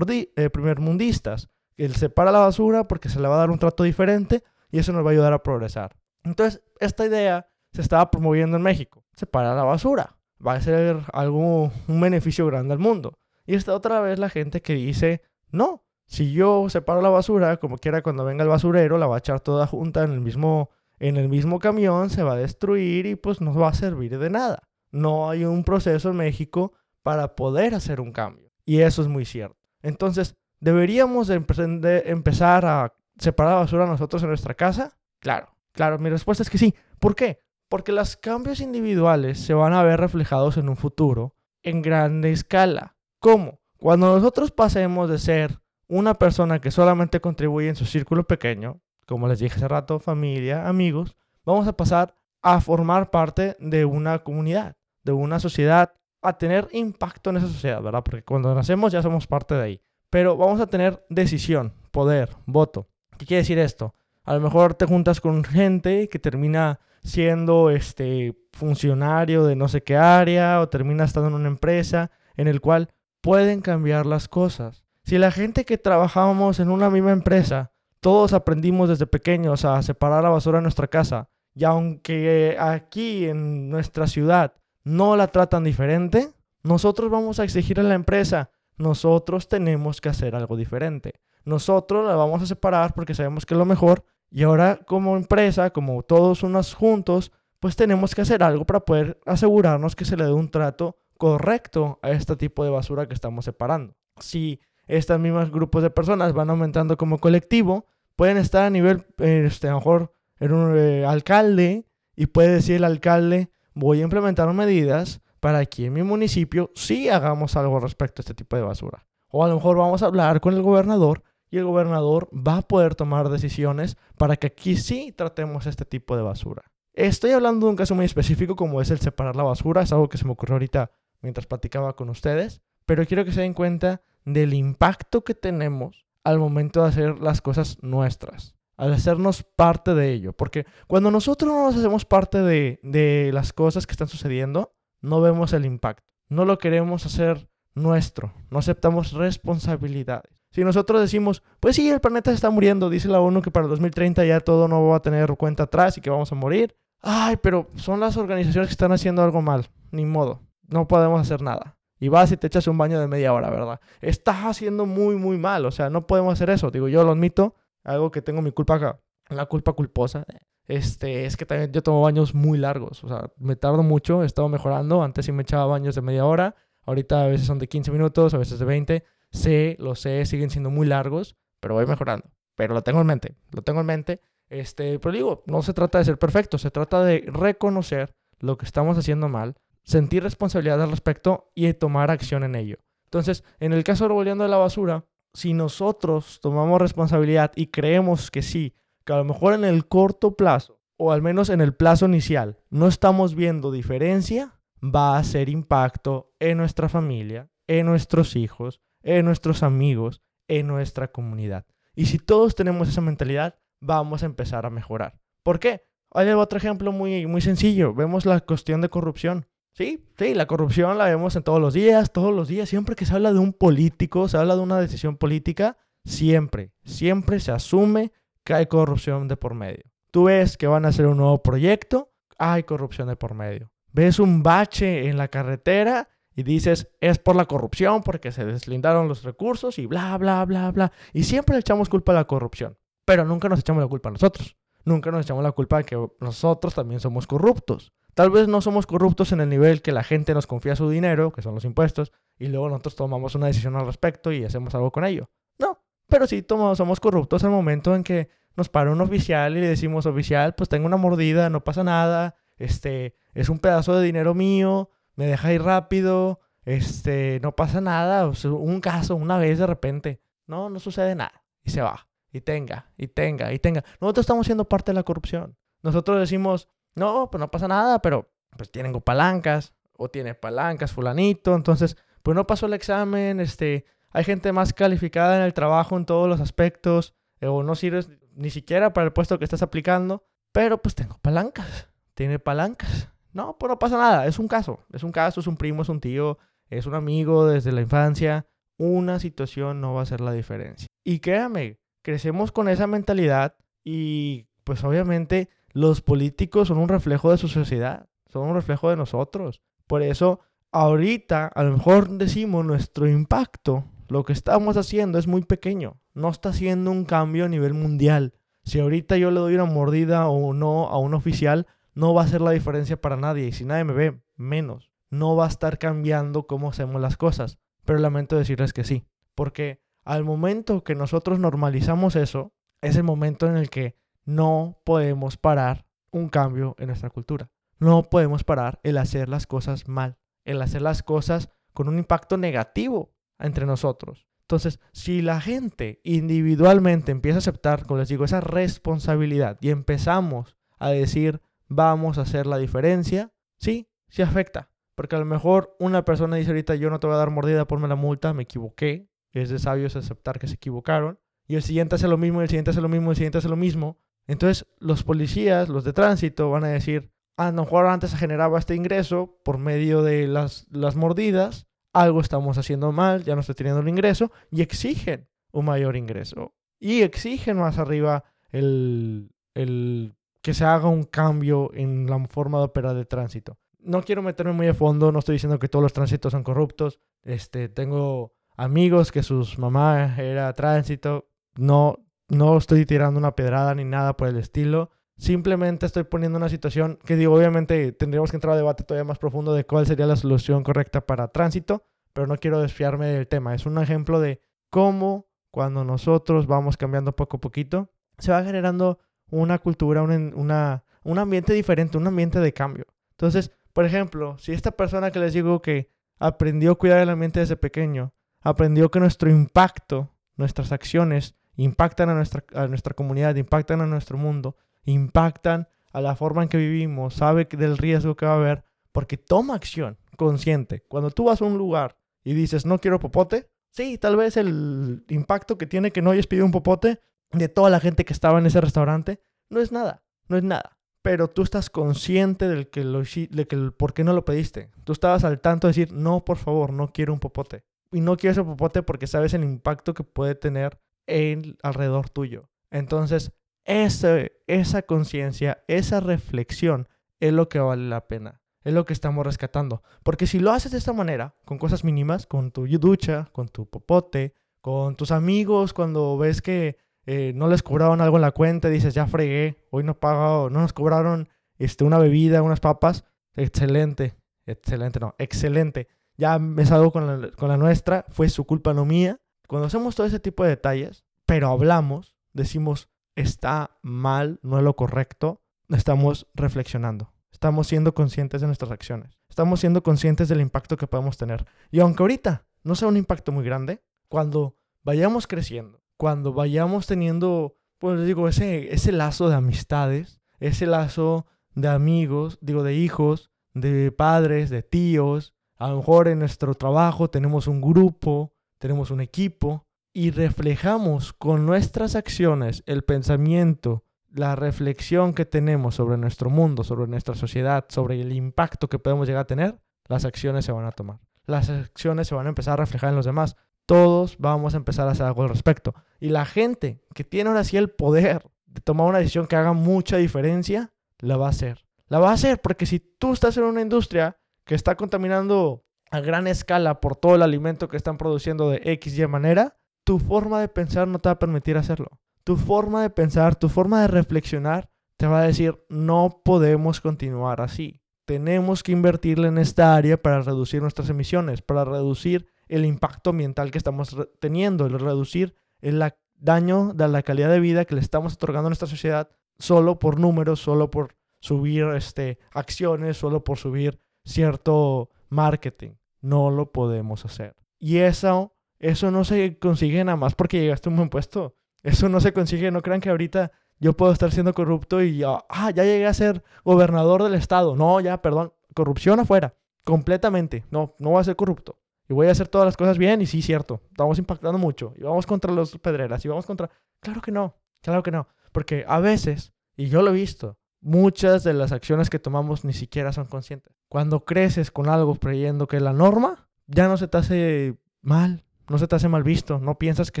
eh, 0.36 0.50
primermundistas. 0.50 1.48
Él 1.76 1.94
separa 1.94 2.32
la 2.32 2.40
basura 2.40 2.86
porque 2.86 3.08
se 3.08 3.20
le 3.20 3.28
va 3.28 3.36
a 3.36 3.38
dar 3.38 3.50
un 3.50 3.58
trato 3.58 3.84
diferente 3.84 4.42
y 4.70 4.78
eso 4.78 4.92
nos 4.92 5.04
va 5.04 5.10
a 5.10 5.12
ayudar 5.12 5.32
a 5.32 5.42
progresar. 5.42 5.96
Entonces, 6.22 6.62
esta 6.80 7.06
idea 7.06 7.48
se 7.72 7.80
estaba 7.80 8.10
promoviendo 8.10 8.56
en 8.56 8.62
México. 8.62 9.04
Separar 9.14 9.56
la 9.56 9.64
basura. 9.64 10.17
Va 10.44 10.54
a 10.54 10.60
ser 10.60 11.00
algo, 11.12 11.72
un 11.88 12.00
beneficio 12.00 12.46
grande 12.46 12.72
al 12.74 12.78
mundo. 12.78 13.18
Y 13.46 13.54
está 13.54 13.74
otra 13.74 14.00
vez 14.00 14.18
la 14.18 14.28
gente 14.28 14.60
que 14.62 14.74
dice, 14.74 15.22
no, 15.50 15.84
si 16.06 16.32
yo 16.32 16.68
separo 16.70 17.02
la 17.02 17.08
basura, 17.10 17.58
como 17.58 17.78
quiera 17.78 18.02
cuando 18.02 18.24
venga 18.24 18.42
el 18.42 18.48
basurero, 18.48 18.98
la 18.98 19.06
va 19.06 19.16
a 19.16 19.18
echar 19.18 19.40
toda 19.40 19.66
junta 19.66 20.04
en 20.04 20.12
el 20.12 20.20
mismo, 20.20 20.70
en 20.98 21.16
el 21.16 21.28
mismo 21.28 21.58
camión, 21.58 22.10
se 22.10 22.22
va 22.22 22.32
a 22.32 22.36
destruir 22.36 23.06
y 23.06 23.14
pues 23.14 23.40
no 23.40 23.54
va 23.54 23.68
a 23.68 23.74
servir 23.74 24.18
de 24.18 24.30
nada. 24.30 24.68
No 24.90 25.28
hay 25.28 25.44
un 25.44 25.64
proceso 25.64 26.10
en 26.10 26.16
México 26.16 26.72
para 27.02 27.34
poder 27.36 27.74
hacer 27.74 28.00
un 28.00 28.12
cambio. 28.12 28.50
Y 28.64 28.80
eso 28.80 29.02
es 29.02 29.08
muy 29.08 29.24
cierto. 29.24 29.56
Entonces, 29.82 30.34
¿deberíamos 30.60 31.30
empezar 31.30 32.66
a 32.66 32.94
separar 33.18 33.52
la 33.52 33.60
basura 33.60 33.86
nosotros 33.86 34.22
en 34.22 34.28
nuestra 34.28 34.54
casa? 34.54 34.98
Claro, 35.20 35.48
claro, 35.72 35.98
mi 35.98 36.10
respuesta 36.10 36.42
es 36.42 36.50
que 36.50 36.58
sí. 36.58 36.74
¿Por 36.98 37.14
qué? 37.14 37.40
Porque 37.68 37.92
los 37.92 38.16
cambios 38.16 38.60
individuales 38.60 39.38
se 39.38 39.54
van 39.54 39.74
a 39.74 39.82
ver 39.82 40.00
reflejados 40.00 40.56
en 40.56 40.68
un 40.68 40.76
futuro 40.76 41.34
en 41.62 41.82
grande 41.82 42.32
escala. 42.32 42.96
¿Cómo? 43.18 43.60
Cuando 43.76 44.14
nosotros 44.14 44.50
pasemos 44.50 45.10
de 45.10 45.18
ser 45.18 45.60
una 45.86 46.14
persona 46.14 46.60
que 46.60 46.70
solamente 46.70 47.20
contribuye 47.20 47.68
en 47.68 47.76
su 47.76 47.84
círculo 47.84 48.24
pequeño, 48.24 48.80
como 49.06 49.28
les 49.28 49.38
dije 49.38 49.56
hace 49.56 49.68
rato, 49.68 50.00
familia, 50.00 50.68
amigos, 50.68 51.16
vamos 51.44 51.66
a 51.66 51.74
pasar 51.74 52.14
a 52.42 52.60
formar 52.60 53.10
parte 53.10 53.56
de 53.58 53.84
una 53.84 54.18
comunidad, 54.20 54.76
de 55.02 55.12
una 55.12 55.40
sociedad, 55.40 55.92
a 56.22 56.36
tener 56.38 56.68
impacto 56.72 57.30
en 57.30 57.38
esa 57.38 57.48
sociedad, 57.48 57.82
¿verdad? 57.82 58.02
Porque 58.04 58.22
cuando 58.22 58.54
nacemos 58.54 58.92
ya 58.92 59.02
somos 59.02 59.26
parte 59.26 59.54
de 59.54 59.62
ahí. 59.62 59.80
Pero 60.10 60.36
vamos 60.36 60.60
a 60.60 60.66
tener 60.66 61.04
decisión, 61.08 61.72
poder, 61.90 62.30
voto. 62.46 62.88
¿Qué 63.18 63.26
quiere 63.26 63.42
decir 63.42 63.58
esto? 63.58 63.94
A 64.24 64.34
lo 64.34 64.40
mejor 64.40 64.74
te 64.74 64.86
juntas 64.86 65.20
con 65.20 65.44
gente 65.44 66.08
que 66.08 66.18
termina 66.18 66.80
siendo 67.08 67.70
este 67.70 68.36
funcionario 68.52 69.44
de 69.46 69.56
no 69.56 69.68
sé 69.68 69.82
qué 69.82 69.96
área 69.96 70.60
o 70.60 70.68
termina 70.68 71.04
estando 71.04 71.28
en 71.28 71.34
una 71.34 71.48
empresa 71.48 72.10
en 72.36 72.48
el 72.48 72.60
cual 72.60 72.90
pueden 73.22 73.62
cambiar 73.62 74.04
las 74.04 74.28
cosas. 74.28 74.84
Si 75.04 75.16
la 75.16 75.30
gente 75.30 75.64
que 75.64 75.78
trabajábamos 75.78 76.60
en 76.60 76.70
una 76.70 76.90
misma 76.90 77.12
empresa, 77.12 77.72
todos 78.00 78.34
aprendimos 78.34 78.90
desde 78.90 79.06
pequeños 79.06 79.64
a 79.64 79.82
separar 79.82 80.22
la 80.22 80.28
basura 80.28 80.58
en 80.58 80.64
nuestra 80.64 80.86
casa, 80.86 81.30
y 81.54 81.64
aunque 81.64 82.56
aquí 82.60 83.24
en 83.24 83.70
nuestra 83.70 84.06
ciudad 84.06 84.52
no 84.84 85.16
la 85.16 85.28
tratan 85.28 85.64
diferente, 85.64 86.28
nosotros 86.62 87.10
vamos 87.10 87.40
a 87.40 87.44
exigir 87.44 87.80
a 87.80 87.84
la 87.84 87.94
empresa, 87.94 88.50
nosotros 88.76 89.48
tenemos 89.48 90.02
que 90.02 90.10
hacer 90.10 90.36
algo 90.36 90.56
diferente. 90.56 91.14
Nosotros 91.44 92.06
la 92.06 92.16
vamos 92.16 92.42
a 92.42 92.46
separar 92.46 92.92
porque 92.92 93.14
sabemos 93.14 93.46
que 93.46 93.54
lo 93.54 93.64
mejor 93.64 94.04
y 94.30 94.42
ahora 94.42 94.80
como 94.86 95.16
empresa, 95.16 95.70
como 95.70 96.02
todos 96.02 96.42
unos 96.42 96.74
juntos, 96.74 97.32
pues 97.60 97.76
tenemos 97.76 98.14
que 98.14 98.22
hacer 98.22 98.42
algo 98.42 98.64
para 98.64 98.80
poder 98.80 99.18
asegurarnos 99.26 99.96
que 99.96 100.04
se 100.04 100.16
le 100.16 100.24
dé 100.24 100.32
un 100.32 100.50
trato 100.50 100.98
correcto 101.16 101.98
a 102.02 102.10
este 102.10 102.36
tipo 102.36 102.64
de 102.64 102.70
basura 102.70 103.06
que 103.08 103.14
estamos 103.14 103.44
separando. 103.44 103.94
Si 104.18 104.60
estos 104.86 105.18
mismos 105.18 105.50
grupos 105.50 105.82
de 105.82 105.90
personas 105.90 106.32
van 106.32 106.50
aumentando 106.50 106.96
como 106.96 107.18
colectivo, 107.18 107.86
pueden 108.16 108.36
estar 108.36 108.64
a 108.64 108.70
nivel, 108.70 109.06
este, 109.18 109.68
a 109.68 109.72
lo 109.72 109.78
mejor, 109.78 110.14
en 110.40 110.52
un 110.52 110.76
eh, 110.76 111.04
alcalde 111.04 111.86
y 112.16 112.26
puede 112.26 112.54
decir 112.54 112.76
el 112.76 112.84
alcalde, 112.84 113.50
voy 113.74 114.00
a 114.00 114.04
implementar 114.04 114.52
medidas 114.52 115.20
para 115.40 115.64
que 115.66 115.86
en 115.86 115.92
mi 115.92 116.02
municipio 116.02 116.70
sí 116.74 117.08
hagamos 117.08 117.56
algo 117.56 117.80
respecto 117.80 118.20
a 118.20 118.22
este 118.22 118.34
tipo 118.34 118.56
de 118.56 118.62
basura. 118.62 119.06
O 119.30 119.44
a 119.44 119.48
lo 119.48 119.56
mejor 119.56 119.76
vamos 119.76 120.02
a 120.02 120.06
hablar 120.06 120.40
con 120.40 120.54
el 120.54 120.62
gobernador 120.62 121.22
y 121.50 121.58
el 121.58 121.64
gobernador 121.64 122.28
va 122.34 122.58
a 122.58 122.62
poder 122.62 122.94
tomar 122.94 123.28
decisiones 123.28 123.96
para 124.16 124.36
que 124.36 124.48
aquí 124.48 124.76
sí 124.76 125.12
tratemos 125.16 125.66
este 125.66 125.84
tipo 125.84 126.16
de 126.16 126.22
basura. 126.22 126.70
Estoy 126.94 127.30
hablando 127.30 127.66
de 127.66 127.70
un 127.70 127.76
caso 127.76 127.94
muy 127.94 128.04
específico 128.04 128.56
como 128.56 128.80
es 128.80 128.90
el 128.90 128.98
separar 128.98 129.36
la 129.36 129.44
basura, 129.44 129.82
es 129.82 129.92
algo 129.92 130.08
que 130.08 130.18
se 130.18 130.24
me 130.24 130.32
ocurrió 130.32 130.54
ahorita 130.54 130.90
mientras 131.20 131.46
platicaba 131.46 131.94
con 131.94 132.08
ustedes, 132.08 132.60
pero 132.86 133.06
quiero 133.06 133.24
que 133.24 133.32
se 133.32 133.42
den 133.42 133.54
cuenta 133.54 134.02
del 134.24 134.54
impacto 134.54 135.22
que 135.22 135.34
tenemos 135.34 136.06
al 136.24 136.38
momento 136.38 136.82
de 136.82 136.88
hacer 136.88 137.20
las 137.20 137.40
cosas 137.40 137.78
nuestras, 137.82 138.54
al 138.76 138.92
hacernos 138.92 139.42
parte 139.42 139.94
de 139.94 140.12
ello, 140.12 140.32
porque 140.32 140.66
cuando 140.86 141.10
nosotros 141.10 141.52
no 141.52 141.64
nos 141.64 141.76
hacemos 141.76 142.04
parte 142.04 142.42
de, 142.42 143.30
las 143.32 143.52
cosas 143.52 143.86
que 143.86 143.92
están 143.92 144.08
sucediendo, 144.08 144.74
no 145.00 145.20
vemos 145.20 145.52
el 145.52 145.64
impacto, 145.64 146.12
no 146.28 146.44
lo 146.44 146.58
queremos 146.58 147.06
hacer 147.06 147.48
nuestro, 147.74 148.32
no 148.50 148.58
aceptamos 148.58 149.12
responsabilidades. 149.12 150.37
Si 150.50 150.64
nosotros 150.64 151.00
decimos, 151.00 151.42
pues 151.60 151.76
sí, 151.76 151.90
el 151.90 152.00
planeta 152.00 152.30
se 152.30 152.36
está 152.36 152.50
muriendo, 152.50 152.88
dice 152.88 153.08
la 153.08 153.20
ONU 153.20 153.42
que 153.42 153.50
para 153.50 153.64
el 153.64 153.70
2030 153.70 154.24
ya 154.24 154.40
todo 154.40 154.66
no 154.66 154.86
va 154.86 154.96
a 154.96 155.02
tener 155.02 155.36
cuenta 155.36 155.64
atrás 155.64 155.98
y 155.98 156.00
que 156.00 156.10
vamos 156.10 156.32
a 156.32 156.34
morir. 156.34 156.74
Ay, 157.00 157.36
pero 157.36 157.68
son 157.76 158.00
las 158.00 158.16
organizaciones 158.16 158.68
que 158.68 158.72
están 158.72 158.92
haciendo 158.92 159.22
algo 159.22 159.42
mal. 159.42 159.68
Ni 159.90 160.04
modo, 160.04 160.40
no 160.66 160.88
podemos 160.88 161.20
hacer 161.20 161.42
nada. 161.42 161.76
Y 162.00 162.08
vas 162.08 162.30
y 162.32 162.36
te 162.36 162.46
echas 162.46 162.66
un 162.68 162.78
baño 162.78 163.00
de 163.00 163.08
media 163.08 163.32
hora, 163.32 163.50
¿verdad? 163.50 163.80
Estás 164.00 164.44
haciendo 164.44 164.86
muy, 164.86 165.16
muy 165.16 165.36
mal. 165.36 165.66
O 165.66 165.70
sea, 165.70 165.90
no 165.90 166.06
podemos 166.06 166.32
hacer 166.32 166.50
eso. 166.50 166.70
Digo, 166.70 166.88
yo 166.88 167.02
lo 167.04 167.12
admito. 167.12 167.56
Algo 167.84 168.10
que 168.10 168.22
tengo 168.22 168.40
mi 168.40 168.52
culpa 168.52 168.76
acá. 168.76 169.00
La 169.28 169.46
culpa 169.46 169.72
culposa. 169.72 170.24
Este, 170.66 171.24
es 171.24 171.36
que 171.36 171.44
también 171.44 171.72
yo 171.72 171.82
tomo 171.82 172.02
baños 172.02 172.34
muy 172.34 172.56
largos. 172.58 173.02
O 173.02 173.08
sea, 173.08 173.30
me 173.38 173.56
tardo 173.56 173.82
mucho. 173.82 174.22
He 174.22 174.26
estado 174.26 174.48
mejorando. 174.48 175.02
Antes 175.02 175.26
sí 175.26 175.32
me 175.32 175.42
echaba 175.42 175.66
baños 175.66 175.96
de 175.96 176.02
media 176.02 176.24
hora. 176.24 176.54
Ahorita 176.86 177.24
a 177.24 177.26
veces 177.26 177.46
son 177.46 177.58
de 177.58 177.68
15 177.68 177.90
minutos, 177.90 178.32
a 178.32 178.38
veces 178.38 178.58
de 178.60 178.64
20. 178.64 179.04
Sé, 179.30 179.76
lo 179.78 179.94
sé, 179.94 180.24
siguen 180.26 180.50
siendo 180.50 180.70
muy 180.70 180.86
largos, 180.86 181.36
pero 181.60 181.74
voy 181.74 181.86
mejorando. 181.86 182.30
Pero 182.54 182.74
lo 182.74 182.82
tengo 182.82 183.00
en 183.00 183.06
mente, 183.06 183.36
lo 183.52 183.62
tengo 183.62 183.80
en 183.80 183.86
mente. 183.86 184.20
Este, 184.48 184.98
pero 184.98 185.12
digo, 185.12 185.42
no 185.46 185.62
se 185.62 185.74
trata 185.74 185.98
de 185.98 186.04
ser 186.04 186.18
perfecto, 186.18 186.58
se 186.58 186.70
trata 186.70 187.04
de 187.04 187.24
reconocer 187.26 188.14
lo 188.38 188.56
que 188.56 188.64
estamos 188.64 188.96
haciendo 188.96 189.28
mal, 189.28 189.56
sentir 189.84 190.22
responsabilidad 190.22 190.82
al 190.82 190.90
respecto 190.90 191.50
y 191.54 191.72
tomar 191.74 192.10
acción 192.10 192.44
en 192.44 192.54
ello. 192.54 192.78
Entonces, 193.04 193.44
en 193.60 193.72
el 193.72 193.84
caso 193.84 194.06
de 194.06 194.14
volviendo 194.14 194.44
de 194.44 194.50
la 194.50 194.56
basura, 194.56 195.06
si 195.34 195.54
nosotros 195.54 196.40
tomamos 196.40 196.80
responsabilidad 196.80 197.52
y 197.54 197.68
creemos 197.68 198.30
que 198.30 198.42
sí, 198.42 198.74
que 199.04 199.12
a 199.12 199.16
lo 199.16 199.24
mejor 199.24 199.54
en 199.54 199.64
el 199.64 199.86
corto 199.86 200.36
plazo, 200.36 200.80
o 200.96 201.12
al 201.12 201.22
menos 201.22 201.48
en 201.48 201.60
el 201.60 201.74
plazo 201.74 202.06
inicial, 202.06 202.58
no 202.70 202.88
estamos 202.88 203.34
viendo 203.34 203.70
diferencia, 203.70 204.60
va 204.82 205.16
a 205.16 205.24
ser 205.24 205.48
impacto 205.48 206.32
en 206.40 206.58
nuestra 206.58 206.88
familia, 206.88 207.50
en 207.66 207.86
nuestros 207.86 208.36
hijos, 208.36 208.80
en 209.02 209.24
nuestros 209.24 209.62
amigos, 209.62 210.22
en 210.48 210.66
nuestra 210.66 211.08
comunidad. 211.08 211.66
Y 211.94 212.06
si 212.06 212.18
todos 212.18 212.54
tenemos 212.54 212.88
esa 212.88 213.00
mentalidad, 213.00 213.56
vamos 213.80 214.22
a 214.22 214.26
empezar 214.26 214.66
a 214.66 214.70
mejorar. 214.70 215.18
¿Por 215.42 215.58
qué? 215.58 215.82
Hay 216.12 216.28
otro 216.30 216.58
ejemplo 216.58 216.92
muy, 216.92 217.26
muy 217.26 217.40
sencillo. 217.40 217.94
Vemos 217.94 218.24
la 218.24 218.40
cuestión 218.40 218.80
de 218.80 218.88
corrupción. 218.88 219.46
Sí, 219.72 220.04
sí, 220.16 220.34
la 220.34 220.46
corrupción 220.46 220.98
la 220.98 221.04
vemos 221.04 221.36
en 221.36 221.42
todos 221.42 221.60
los 221.60 221.74
días, 221.74 222.12
todos 222.12 222.34
los 222.34 222.48
días. 222.48 222.68
Siempre 222.68 222.96
que 222.96 223.06
se 223.06 223.14
habla 223.14 223.32
de 223.32 223.38
un 223.38 223.52
político, 223.52 224.28
se 224.28 224.36
habla 224.36 224.56
de 224.56 224.62
una 224.62 224.80
decisión 224.80 225.16
política, 225.16 225.76
siempre, 226.04 226.72
siempre 226.84 227.38
se 227.38 227.52
asume 227.52 228.12
que 228.42 228.54
hay 228.54 228.66
corrupción 228.66 229.28
de 229.28 229.36
por 229.36 229.54
medio. 229.54 229.84
Tú 230.10 230.24
ves 230.24 230.56
que 230.56 230.66
van 230.66 230.84
a 230.84 230.88
hacer 230.88 231.06
un 231.06 231.18
nuevo 231.18 231.42
proyecto, 231.42 232.10
hay 232.38 232.64
corrupción 232.64 233.08
de 233.08 233.16
por 233.16 233.34
medio. 233.34 233.70
Ves 233.92 234.18
un 234.18 234.42
bache 234.42 235.08
en 235.08 235.16
la 235.16 235.28
carretera 235.28 236.08
y 236.38 236.44
dices, 236.44 236.88
es 237.00 237.18
por 237.18 237.34
la 237.34 237.46
corrupción, 237.46 238.04
porque 238.04 238.30
se 238.30 238.44
deslindaron 238.44 239.08
los 239.08 239.24
recursos 239.24 239.76
y 239.80 239.86
bla, 239.86 240.16
bla, 240.18 240.44
bla, 240.44 240.70
bla. 240.70 240.92
Y 241.12 241.24
siempre 241.24 241.56
le 241.56 241.58
echamos 241.58 241.88
culpa 241.88 242.12
a 242.12 242.14
la 242.14 242.28
corrupción, 242.28 242.78
pero 243.04 243.24
nunca 243.24 243.48
nos 243.48 243.58
echamos 243.58 243.82
la 243.82 243.88
culpa 243.88 244.08
a 244.08 244.12
nosotros. 244.12 244.56
Nunca 244.84 245.10
nos 245.10 245.22
echamos 245.22 245.42
la 245.42 245.50
culpa 245.50 245.78
de 245.78 245.84
que 245.84 246.08
nosotros 246.20 246.76
también 246.76 247.00
somos 247.00 247.26
corruptos. 247.26 247.92
Tal 248.14 248.30
vez 248.30 248.46
no 248.46 248.60
somos 248.60 248.86
corruptos 248.86 249.32
en 249.32 249.40
el 249.40 249.48
nivel 249.48 249.82
que 249.82 249.90
la 249.90 250.04
gente 250.04 250.32
nos 250.32 250.46
confía 250.46 250.76
su 250.76 250.88
dinero, 250.88 251.32
que 251.32 251.42
son 251.42 251.56
los 251.56 251.64
impuestos, 251.64 252.12
y 252.38 252.46
luego 252.46 252.68
nosotros 252.68 252.94
tomamos 252.94 253.34
una 253.34 253.48
decisión 253.48 253.74
al 253.74 253.86
respecto 253.86 254.30
y 254.30 254.44
hacemos 254.44 254.72
algo 254.76 254.92
con 254.92 255.04
ello. 255.04 255.28
No, 255.58 255.82
pero 256.06 256.28
sí 256.28 256.42
tomamos, 256.42 256.78
somos 256.78 257.00
corruptos 257.00 257.42
al 257.42 257.50
momento 257.50 257.96
en 257.96 258.04
que 258.04 258.28
nos 258.54 258.68
para 258.68 258.92
un 258.92 259.00
oficial 259.00 259.56
y 259.56 259.60
le 259.60 259.66
decimos, 259.66 260.06
oficial, 260.06 260.54
pues 260.54 260.68
tengo 260.68 260.86
una 260.86 260.98
mordida, 260.98 261.50
no 261.50 261.64
pasa 261.64 261.82
nada, 261.82 262.36
este, 262.58 263.16
es 263.34 263.48
un 263.48 263.58
pedazo 263.58 263.96
de 263.96 264.06
dinero 264.06 264.34
mío, 264.34 264.90
me 265.18 265.26
deja 265.26 265.52
ir 265.52 265.62
rápido, 265.62 266.38
este, 266.64 267.40
no 267.42 267.50
pasa 267.56 267.80
nada, 267.80 268.30
un 268.44 268.80
caso, 268.80 269.16
una 269.16 269.36
vez 269.36 269.58
de 269.58 269.66
repente, 269.66 270.20
no, 270.46 270.70
no 270.70 270.78
sucede 270.78 271.16
nada, 271.16 271.42
y 271.64 271.70
se 271.70 271.82
va, 271.82 272.06
y 272.30 272.40
tenga, 272.40 272.92
y 272.96 273.08
tenga, 273.08 273.52
y 273.52 273.58
tenga. 273.58 273.82
Nosotros 274.00 274.22
estamos 274.22 274.46
siendo 274.46 274.68
parte 274.68 274.92
de 274.92 274.94
la 274.94 275.02
corrupción. 275.02 275.58
Nosotros 275.82 276.20
decimos, 276.20 276.68
no, 276.94 277.32
pues 277.32 277.40
no 277.40 277.50
pasa 277.50 277.66
nada, 277.66 278.00
pero 278.00 278.30
pues 278.56 278.70
tienen 278.70 278.92
palancas, 279.00 279.74
o 279.94 280.08
tiene 280.08 280.36
palancas 280.36 280.92
fulanito, 280.92 281.56
entonces, 281.56 281.96
pues 282.22 282.36
no 282.36 282.46
pasó 282.46 282.66
el 282.66 282.74
examen, 282.74 283.40
este, 283.40 283.86
hay 284.10 284.22
gente 284.22 284.52
más 284.52 284.72
calificada 284.72 285.36
en 285.36 285.42
el 285.42 285.52
trabajo 285.52 285.96
en 285.96 286.06
todos 286.06 286.28
los 286.28 286.40
aspectos, 286.40 287.16
eh, 287.40 287.48
o 287.48 287.64
no 287.64 287.74
sirves 287.74 288.08
ni 288.36 288.50
siquiera 288.50 288.92
para 288.92 289.06
el 289.06 289.12
puesto 289.12 289.36
que 289.40 289.44
estás 289.44 289.62
aplicando, 289.62 290.28
pero 290.52 290.80
pues 290.80 290.94
tengo 290.94 291.18
palancas, 291.18 291.88
tiene 292.14 292.38
palancas. 292.38 293.08
No, 293.38 293.56
pues 293.56 293.70
no 293.70 293.78
pasa 293.78 293.96
nada, 293.96 294.26
es 294.26 294.40
un 294.40 294.48
caso, 294.48 294.80
es 294.92 295.04
un 295.04 295.12
caso, 295.12 295.38
es 295.38 295.46
un 295.46 295.56
primo, 295.56 295.82
es 295.82 295.88
un 295.88 296.00
tío, 296.00 296.38
es 296.70 296.86
un 296.86 296.96
amigo 296.96 297.46
desde 297.46 297.70
la 297.70 297.82
infancia. 297.82 298.48
Una 298.78 299.20
situación 299.20 299.80
no 299.80 299.94
va 299.94 300.02
a 300.02 300.06
ser 300.06 300.20
la 300.20 300.32
diferencia. 300.32 300.88
Y 301.04 301.20
créame, 301.20 301.78
crecemos 302.02 302.50
con 302.50 302.68
esa 302.68 302.88
mentalidad 302.88 303.54
y 303.84 304.48
pues 304.64 304.82
obviamente 304.82 305.50
los 305.68 306.00
políticos 306.00 306.66
son 306.66 306.78
un 306.78 306.88
reflejo 306.88 307.30
de 307.30 307.38
su 307.38 307.46
sociedad, 307.46 308.08
son 308.26 308.48
un 308.48 308.54
reflejo 308.56 308.90
de 308.90 308.96
nosotros. 308.96 309.62
Por 309.86 310.02
eso, 310.02 310.40
ahorita 310.72 311.46
a 311.46 311.62
lo 311.62 311.74
mejor 311.74 312.08
decimos 312.08 312.64
nuestro 312.64 313.06
impacto, 313.06 313.84
lo 314.08 314.24
que 314.24 314.32
estamos 314.32 314.76
haciendo 314.76 315.16
es 315.16 315.28
muy 315.28 315.42
pequeño, 315.42 316.00
no 316.12 316.28
está 316.28 316.48
haciendo 316.48 316.90
un 316.90 317.04
cambio 317.04 317.44
a 317.44 317.48
nivel 317.48 317.74
mundial. 317.74 318.34
Si 318.64 318.80
ahorita 318.80 319.16
yo 319.16 319.30
le 319.30 319.38
doy 319.38 319.54
una 319.54 319.64
mordida 319.64 320.26
o 320.26 320.52
no 320.54 320.88
a 320.88 320.98
un 320.98 321.14
oficial, 321.14 321.68
no 321.98 322.14
va 322.14 322.22
a 322.22 322.24
hacer 322.26 322.40
la 322.40 322.52
diferencia 322.52 323.00
para 323.00 323.16
nadie. 323.16 323.48
Y 323.48 323.52
si 323.52 323.64
nadie 323.64 323.82
me 323.82 323.92
ve, 323.92 324.22
menos. 324.36 324.92
No 325.10 325.34
va 325.34 325.46
a 325.46 325.48
estar 325.48 325.78
cambiando 325.78 326.46
cómo 326.46 326.70
hacemos 326.70 327.00
las 327.00 327.16
cosas. 327.16 327.58
Pero 327.84 327.98
lamento 327.98 328.38
decirles 328.38 328.72
que 328.72 328.84
sí. 328.84 329.04
Porque 329.34 329.82
al 330.04 330.22
momento 330.22 330.84
que 330.84 330.94
nosotros 330.94 331.40
normalizamos 331.40 332.14
eso, 332.14 332.52
es 332.82 332.94
el 332.94 333.02
momento 333.02 333.48
en 333.48 333.56
el 333.56 333.68
que 333.68 333.96
no 334.24 334.80
podemos 334.84 335.36
parar 335.38 335.86
un 336.12 336.28
cambio 336.28 336.76
en 336.78 336.86
nuestra 336.86 337.10
cultura. 337.10 337.50
No 337.80 338.04
podemos 338.04 338.44
parar 338.44 338.78
el 338.84 338.96
hacer 338.96 339.28
las 339.28 339.48
cosas 339.48 339.88
mal, 339.88 340.18
el 340.44 340.62
hacer 340.62 340.82
las 340.82 341.02
cosas 341.02 341.50
con 341.72 341.88
un 341.88 341.98
impacto 341.98 342.36
negativo 342.36 343.12
entre 343.40 343.66
nosotros. 343.66 344.28
Entonces, 344.42 344.78
si 344.92 345.20
la 345.20 345.40
gente 345.40 346.00
individualmente 346.04 347.10
empieza 347.10 347.38
a 347.38 347.40
aceptar, 347.40 347.86
como 347.86 347.98
les 347.98 348.08
digo, 348.08 348.24
esa 348.24 348.40
responsabilidad 348.40 349.58
y 349.60 349.70
empezamos 349.70 350.56
a 350.78 350.90
decir, 350.90 351.42
vamos 351.68 352.18
a 352.18 352.22
hacer 352.22 352.46
la 352.46 352.58
diferencia, 352.58 353.32
sí, 353.58 353.88
sí 354.08 354.22
afecta. 354.22 354.70
Porque 354.94 355.14
a 355.14 355.20
lo 355.20 355.24
mejor 355.24 355.76
una 355.78 356.04
persona 356.04 356.36
dice 356.36 356.50
ahorita, 356.50 356.74
yo 356.74 356.90
no 356.90 356.98
te 356.98 357.06
voy 357.06 357.14
a 357.14 357.18
dar 357.18 357.30
mordida, 357.30 357.68
ponme 357.68 357.86
la 357.86 357.94
multa, 357.94 358.34
me 358.34 358.42
equivoqué. 358.42 359.08
Es 359.30 359.50
de 359.50 359.60
sabios 359.60 359.94
aceptar 359.94 360.40
que 360.40 360.48
se 360.48 360.54
equivocaron. 360.54 361.20
Y 361.46 361.54
el 361.54 361.62
siguiente 361.62 361.94
hace 361.94 362.08
lo 362.08 362.18
mismo, 362.18 362.40
y 362.40 362.44
el 362.44 362.48
siguiente 362.48 362.72
hace 362.72 362.80
lo 362.80 362.88
mismo, 362.88 363.10
el 363.10 363.16
siguiente 363.16 363.38
hace 363.38 363.48
lo 363.48 363.56
mismo. 363.56 363.98
Entonces 364.26 364.66
los 364.78 365.04
policías, 365.04 365.68
los 365.68 365.84
de 365.84 365.92
tránsito, 365.92 366.50
van 366.50 366.64
a 366.64 366.68
decir, 366.68 367.12
a 367.36 367.52
lo 367.52 367.62
mejor 367.62 367.86
antes 367.86 368.10
se 368.10 368.16
generaba 368.16 368.58
este 368.58 368.74
ingreso 368.74 369.38
por 369.44 369.58
medio 369.58 370.02
de 370.02 370.26
las, 370.26 370.66
las 370.70 370.96
mordidas, 370.96 371.68
algo 371.92 372.20
estamos 372.20 372.58
haciendo 372.58 372.90
mal, 372.90 373.22
ya 373.22 373.34
no 373.34 373.40
estoy 373.40 373.54
teniendo 373.54 373.80
el 373.80 373.88
ingreso, 373.88 374.32
y 374.50 374.62
exigen 374.62 375.28
un 375.52 375.66
mayor 375.66 375.96
ingreso. 375.96 376.54
Y 376.80 377.02
exigen 377.02 377.58
más 377.58 377.78
arriba 377.78 378.24
el, 378.50 379.30
el 379.54 380.14
que 380.48 380.54
se 380.54 380.64
haga 380.64 380.88
un 380.88 381.04
cambio 381.04 381.70
en 381.74 382.06
la 382.06 382.26
forma 382.26 382.56
de 382.56 382.64
operar 382.64 382.94
de 382.94 383.04
tránsito. 383.04 383.58
No 383.80 384.02
quiero 384.02 384.22
meterme 384.22 384.54
muy 384.54 384.66
a 384.66 384.72
fondo, 384.72 385.12
no 385.12 385.18
estoy 385.18 385.34
diciendo 385.34 385.58
que 385.58 385.68
todos 385.68 385.82
los 385.82 385.92
tránsitos 385.92 386.32
son 386.32 386.42
corruptos. 386.42 387.00
Este, 387.22 387.68
tengo 387.68 388.32
amigos 388.56 389.12
que 389.12 389.22
sus 389.22 389.58
mamá 389.58 390.16
era 390.16 390.50
tránsito. 390.54 391.28
No, 391.56 391.98
no 392.30 392.56
estoy 392.56 392.86
tirando 392.86 393.18
una 393.18 393.36
pedrada 393.36 393.74
ni 393.74 393.84
nada 393.84 394.16
por 394.16 394.28
el 394.28 394.38
estilo. 394.38 394.88
Simplemente 395.18 395.84
estoy 395.84 396.04
poniendo 396.04 396.38
una 396.38 396.48
situación 396.48 396.98
que 397.04 397.16
digo, 397.16 397.34
obviamente 397.34 397.92
tendríamos 397.92 398.30
que 398.30 398.38
entrar 398.38 398.54
a 398.54 398.56
debate 398.56 398.84
todavía 398.84 399.04
más 399.04 399.18
profundo 399.18 399.52
de 399.52 399.66
cuál 399.66 399.86
sería 399.86 400.06
la 400.06 400.16
solución 400.16 400.62
correcta 400.62 401.02
para 401.04 401.28
tránsito, 401.28 401.84
pero 402.14 402.26
no 402.26 402.36
quiero 402.38 402.58
desfiarme 402.58 403.08
del 403.08 403.28
tema. 403.28 403.54
Es 403.54 403.66
un 403.66 403.76
ejemplo 403.76 404.18
de 404.18 404.40
cómo 404.70 405.28
cuando 405.50 405.84
nosotros 405.84 406.46
vamos 406.46 406.78
cambiando 406.78 407.14
poco 407.14 407.36
a 407.36 407.40
poquito, 407.40 407.90
se 408.16 408.32
va 408.32 408.42
generando 408.42 408.98
una 409.30 409.58
cultura, 409.58 410.02
una, 410.02 410.84
un 411.02 411.18
ambiente 411.18 411.52
diferente, 411.52 411.98
un 411.98 412.06
ambiente 412.06 412.40
de 412.40 412.52
cambio. 412.52 412.86
Entonces, 413.10 413.50
por 413.72 413.84
ejemplo, 413.84 414.36
si 414.38 414.52
esta 414.52 414.72
persona 414.72 415.10
que 415.10 415.18
les 415.18 415.34
digo 415.34 415.62
que 415.62 415.90
aprendió 416.18 416.72
a 416.72 416.74
cuidar 416.78 417.00
el 417.00 417.10
ambiente 417.10 417.40
desde 417.40 417.56
pequeño, 417.56 418.12
aprendió 418.40 418.90
que 418.90 419.00
nuestro 419.00 419.30
impacto, 419.30 420.14
nuestras 420.36 420.72
acciones, 420.72 421.34
impactan 421.56 422.08
a 422.08 422.14
nuestra, 422.14 422.44
a 422.54 422.66
nuestra 422.66 422.94
comunidad, 422.94 423.34
impactan 423.36 423.80
a 423.80 423.86
nuestro 423.86 424.16
mundo, 424.16 424.56
impactan 424.84 425.68
a 425.92 426.00
la 426.00 426.16
forma 426.16 426.42
en 426.42 426.48
que 426.48 426.58
vivimos, 426.58 427.14
sabe 427.14 427.44
del 427.44 427.78
riesgo 427.78 428.16
que 428.16 428.26
va 428.26 428.32
a 428.32 428.36
haber, 428.36 428.64
porque 428.92 429.16
toma 429.16 429.54
acción 429.54 429.98
consciente. 430.16 430.82
Cuando 430.88 431.10
tú 431.10 431.24
vas 431.24 431.40
a 431.40 431.44
un 431.44 431.58
lugar 431.58 431.96
y 432.22 432.34
dices, 432.34 432.66
no 432.66 432.78
quiero 432.78 432.98
popote, 432.98 433.48
sí, 433.70 433.98
tal 433.98 434.16
vez 434.16 434.36
el 434.36 435.04
impacto 435.08 435.58
que 435.58 435.66
tiene 435.66 435.92
que 435.92 436.02
no 436.02 436.10
hayas 436.10 436.26
pedido 436.26 436.46
un 436.46 436.52
popote 436.52 437.00
de 437.32 437.48
toda 437.48 437.70
la 437.70 437.80
gente 437.80 438.04
que 438.04 438.12
estaba 438.12 438.38
en 438.38 438.46
ese 438.46 438.60
restaurante, 438.60 439.20
no 439.50 439.60
es 439.60 439.72
nada, 439.72 440.02
no 440.28 440.36
es 440.36 440.42
nada. 440.42 440.78
Pero 441.02 441.28
tú 441.28 441.42
estás 441.42 441.70
consciente 441.70 442.48
del 442.48 442.68
que 442.68 442.84
lo, 442.84 443.02
de 443.02 443.46
que 443.46 443.56
por 443.76 443.94
qué 443.94 444.04
no 444.04 444.12
lo 444.12 444.24
pediste. 444.24 444.70
Tú 444.84 444.92
estabas 444.92 445.24
al 445.24 445.40
tanto 445.40 445.66
de 445.66 445.70
decir, 445.70 445.92
no, 445.92 446.24
por 446.24 446.36
favor, 446.36 446.72
no 446.72 446.92
quiero 446.92 447.12
un 447.12 447.20
popote. 447.20 447.64
Y 447.92 448.00
no 448.00 448.16
quiero 448.16 448.32
ese 448.32 448.44
popote 448.44 448.82
porque 448.82 449.06
sabes 449.06 449.32
el 449.32 449.44
impacto 449.44 449.94
que 449.94 450.04
puede 450.04 450.34
tener 450.34 450.80
en, 451.06 451.56
alrededor 451.62 452.10
tuyo. 452.10 452.50
Entonces, 452.70 453.32
ese, 453.64 454.40
esa 454.46 454.82
conciencia, 454.82 455.64
esa 455.68 456.00
reflexión 456.00 456.88
es 457.20 457.32
lo 457.32 457.48
que 457.48 457.60
vale 457.60 457.88
la 457.88 458.06
pena. 458.08 458.40
Es 458.64 458.74
lo 458.74 458.84
que 458.84 458.92
estamos 458.92 459.24
rescatando. 459.24 459.82
Porque 460.02 460.26
si 460.26 460.40
lo 460.40 460.50
haces 460.50 460.72
de 460.72 460.78
esta 460.78 460.92
manera, 460.92 461.36
con 461.44 461.58
cosas 461.58 461.84
mínimas, 461.84 462.26
con 462.26 462.50
tu 462.50 462.66
ducha, 462.66 463.30
con 463.32 463.48
tu 463.48 463.66
popote, 463.66 464.34
con 464.60 464.96
tus 464.96 465.10
amigos, 465.10 465.72
cuando 465.72 466.18
ves 466.18 466.42
que 466.42 466.76
eh, 467.10 467.32
no 467.34 467.48
les 467.48 467.62
cobraron 467.62 468.02
algo 468.02 468.18
en 468.18 468.20
la 468.20 468.32
cuenta, 468.32 468.68
dices, 468.68 468.92
ya 468.92 469.06
fregué, 469.06 469.64
hoy 469.70 469.82
no 469.82 469.98
pagado, 469.98 470.50
no 470.50 470.60
nos 470.60 470.74
cobraron 470.74 471.30
este, 471.56 471.84
una 471.84 471.96
bebida, 471.96 472.42
unas 472.42 472.60
papas, 472.60 473.06
excelente, 473.34 474.14
excelente, 474.44 475.00
no, 475.00 475.14
excelente. 475.16 475.88
Ya 476.18 476.38
me 476.38 476.66
salgo 476.66 476.92
con 476.92 477.22
la, 477.22 477.30
con 477.30 477.48
la 477.48 477.56
nuestra, 477.56 478.04
fue 478.10 478.28
su 478.28 478.44
culpa, 478.44 478.74
no 478.74 478.84
mía. 478.84 479.22
Cuando 479.46 479.68
hacemos 479.68 479.94
todo 479.94 480.06
ese 480.06 480.20
tipo 480.20 480.42
de 480.42 480.50
detalles, 480.50 481.06
pero 481.24 481.48
hablamos, 481.48 482.14
decimos, 482.34 482.90
está 483.16 483.78
mal, 483.80 484.38
no 484.42 484.58
es 484.58 484.64
lo 484.64 484.76
correcto, 484.76 485.40
estamos 485.70 486.26
reflexionando. 486.34 487.14
Estamos 487.32 487.68
siendo 487.68 487.94
conscientes 487.94 488.42
de 488.42 488.48
nuestras 488.48 488.70
acciones. 488.70 489.18
Estamos 489.30 489.60
siendo 489.60 489.82
conscientes 489.82 490.28
del 490.28 490.42
impacto 490.42 490.76
que 490.76 490.86
podemos 490.86 491.16
tener. 491.16 491.46
Y 491.70 491.80
aunque 491.80 492.02
ahorita 492.02 492.44
no 492.64 492.74
sea 492.74 492.88
un 492.88 492.98
impacto 492.98 493.32
muy 493.32 493.46
grande, 493.46 493.80
cuando 494.08 494.58
vayamos 494.82 495.26
creciendo, 495.26 495.80
cuando 495.98 496.32
vayamos 496.32 496.86
teniendo, 496.86 497.56
pues 497.78 498.06
digo, 498.06 498.28
ese, 498.28 498.72
ese 498.72 498.92
lazo 498.92 499.28
de 499.28 499.34
amistades, 499.34 500.20
ese 500.40 500.66
lazo 500.66 501.26
de 501.54 501.68
amigos, 501.68 502.38
digo, 502.40 502.62
de 502.62 502.74
hijos, 502.74 503.30
de 503.52 503.92
padres, 503.92 504.48
de 504.48 504.62
tíos, 504.62 505.34
a 505.56 505.68
lo 505.68 505.78
mejor 505.78 506.06
en 506.08 506.20
nuestro 506.20 506.54
trabajo 506.54 507.10
tenemos 507.10 507.48
un 507.48 507.60
grupo, 507.60 508.32
tenemos 508.58 508.92
un 508.92 509.00
equipo 509.00 509.66
y 509.92 510.12
reflejamos 510.12 511.12
con 511.12 511.44
nuestras 511.44 511.96
acciones 511.96 512.62
el 512.66 512.84
pensamiento, 512.84 513.84
la 514.08 514.36
reflexión 514.36 515.14
que 515.14 515.26
tenemos 515.26 515.74
sobre 515.74 515.96
nuestro 515.96 516.30
mundo, 516.30 516.62
sobre 516.62 516.86
nuestra 516.86 517.16
sociedad, 517.16 517.66
sobre 517.68 518.00
el 518.00 518.12
impacto 518.12 518.68
que 518.68 518.78
podemos 518.78 519.08
llegar 519.08 519.22
a 519.22 519.26
tener, 519.26 519.60
las 519.88 520.04
acciones 520.04 520.44
se 520.44 520.52
van 520.52 520.64
a 520.64 520.72
tomar. 520.72 521.00
Las 521.26 521.50
acciones 521.50 522.06
se 522.06 522.14
van 522.14 522.26
a 522.26 522.28
empezar 522.30 522.54
a 522.54 522.64
reflejar 522.64 522.90
en 522.90 522.96
los 522.96 523.04
demás 523.04 523.36
todos 523.68 524.16
vamos 524.18 524.54
a 524.54 524.56
empezar 524.56 524.88
a 524.88 524.92
hacer 524.92 525.04
algo 525.04 525.24
al 525.24 525.28
respecto. 525.28 525.74
Y 526.00 526.08
la 526.08 526.24
gente 526.24 526.80
que 526.94 527.04
tiene 527.04 527.28
ahora 527.28 527.44
sí 527.44 527.58
el 527.58 527.68
poder 527.68 528.22
de 528.46 528.62
tomar 528.62 528.86
una 528.86 528.98
decisión 528.98 529.26
que 529.26 529.36
haga 529.36 529.52
mucha 529.52 529.98
diferencia, 529.98 530.72
la 531.00 531.18
va 531.18 531.26
a 531.26 531.30
hacer. 531.30 531.66
La 531.86 531.98
va 531.98 532.08
a 532.08 532.14
hacer 532.14 532.40
porque 532.40 532.64
si 532.64 532.80
tú 532.80 533.12
estás 533.12 533.36
en 533.36 533.44
una 533.44 533.60
industria 533.60 534.16
que 534.46 534.54
está 534.54 534.74
contaminando 534.74 535.66
a 535.90 536.00
gran 536.00 536.26
escala 536.26 536.80
por 536.80 536.96
todo 536.96 537.14
el 537.14 537.20
alimento 537.20 537.68
que 537.68 537.76
están 537.76 537.98
produciendo 537.98 538.48
de 538.48 538.62
X 538.64 538.98
y 538.98 539.06
manera, 539.06 539.58
tu 539.84 539.98
forma 539.98 540.40
de 540.40 540.48
pensar 540.48 540.88
no 540.88 540.98
te 540.98 541.10
va 541.10 541.12
a 541.12 541.18
permitir 541.18 541.58
hacerlo. 541.58 542.00
Tu 542.24 542.36
forma 542.36 542.80
de 542.80 542.88
pensar, 542.88 543.36
tu 543.36 543.50
forma 543.50 543.82
de 543.82 543.88
reflexionar 543.88 544.70
te 544.96 545.06
va 545.06 545.20
a 545.20 545.26
decir, 545.26 545.62
no 545.68 546.22
podemos 546.24 546.80
continuar 546.80 547.42
así. 547.42 547.82
tenemos 548.06 548.62
que 548.62 548.72
invertirle 548.72 549.28
en 549.28 549.36
esta 549.36 549.76
área 549.76 550.00
para 550.00 550.22
reducir 550.22 550.62
nuestras 550.62 550.88
emisiones, 550.88 551.42
para 551.42 551.66
reducir 551.66 552.28
el 552.48 552.64
impacto 552.64 553.10
ambiental 553.10 553.50
que 553.50 553.58
estamos 553.58 553.96
teniendo, 554.20 554.66
el 554.66 554.78
reducir 554.78 555.34
el 555.60 555.82
daño 556.16 556.72
de 556.74 556.88
la 556.88 557.02
calidad 557.02 557.30
de 557.30 557.40
vida 557.40 557.64
que 557.64 557.74
le 557.74 557.80
estamos 557.80 558.14
otorgando 558.14 558.46
a 558.46 558.50
nuestra 558.50 558.68
sociedad 558.68 559.10
solo 559.38 559.78
por 559.78 559.98
números, 559.98 560.40
solo 560.40 560.70
por 560.70 560.96
subir 561.20 561.64
este, 561.76 562.18
acciones, 562.32 562.96
solo 562.96 563.24
por 563.24 563.38
subir 563.38 563.80
cierto 564.04 564.90
marketing. 565.08 565.72
No 566.00 566.30
lo 566.30 566.52
podemos 566.52 567.04
hacer. 567.04 567.36
Y 567.58 567.78
eso, 567.78 568.34
eso 568.58 568.90
no 568.90 569.04
se 569.04 569.38
consigue 569.38 569.84
nada 569.84 569.96
más 569.96 570.14
porque 570.14 570.40
llegaste 570.40 570.68
a 570.68 570.70
un 570.70 570.76
buen 570.76 570.88
puesto. 570.88 571.36
Eso 571.62 571.88
no 571.88 572.00
se 572.00 572.12
consigue, 572.12 572.50
no 572.50 572.62
crean 572.62 572.80
que 572.80 572.90
ahorita 572.90 573.32
yo 573.58 573.72
puedo 573.72 573.92
estar 573.92 574.12
siendo 574.12 574.32
corrupto 574.32 574.82
y 574.82 575.02
ah, 575.04 575.50
ya 575.50 575.64
llegué 575.64 575.86
a 575.86 575.94
ser 575.94 576.22
gobernador 576.44 577.02
del 577.02 577.14
estado. 577.14 577.56
No, 577.56 577.80
ya, 577.80 578.00
perdón, 578.00 578.32
corrupción 578.54 579.00
afuera, 579.00 579.34
completamente. 579.64 580.44
No, 580.50 580.74
no 580.78 580.90
voy 580.90 581.00
a 581.00 581.04
ser 581.04 581.16
corrupto. 581.16 581.58
Y 581.88 581.94
voy 581.94 582.08
a 582.08 582.12
hacer 582.12 582.28
todas 582.28 582.44
las 582.44 582.56
cosas 582.56 582.76
bien 582.76 583.00
y 583.00 583.06
sí, 583.06 583.22
cierto, 583.22 583.62
estamos 583.70 583.98
impactando 583.98 584.38
mucho. 584.38 584.74
Y 584.76 584.82
vamos 584.82 585.06
contra 585.06 585.32
los 585.32 585.56
pedreras 585.58 586.04
y 586.04 586.08
vamos 586.08 586.26
contra... 586.26 586.50
Claro 586.80 587.00
que 587.00 587.10
no, 587.10 587.36
claro 587.62 587.82
que 587.82 587.90
no. 587.90 588.08
Porque 588.30 588.64
a 588.68 588.78
veces, 588.78 589.32
y 589.56 589.68
yo 589.68 589.80
lo 589.82 589.90
he 589.90 589.94
visto, 589.94 590.38
muchas 590.60 591.24
de 591.24 591.32
las 591.32 591.52
acciones 591.52 591.88
que 591.88 591.98
tomamos 591.98 592.44
ni 592.44 592.52
siquiera 592.52 592.92
son 592.92 593.06
conscientes. 593.06 593.54
Cuando 593.68 594.04
creces 594.04 594.50
con 594.50 594.68
algo 594.68 594.96
creyendo 594.96 595.46
que 595.46 595.60
la 595.60 595.72
norma, 595.72 596.28
ya 596.46 596.68
no 596.68 596.76
se 596.76 596.88
te 596.88 596.98
hace 596.98 597.58
mal, 597.80 598.24
no 598.48 598.58
se 598.58 598.68
te 598.68 598.76
hace 598.76 598.88
mal 598.88 599.02
visto, 599.02 599.38
no 599.38 599.58
piensas 599.58 599.90
que 599.90 600.00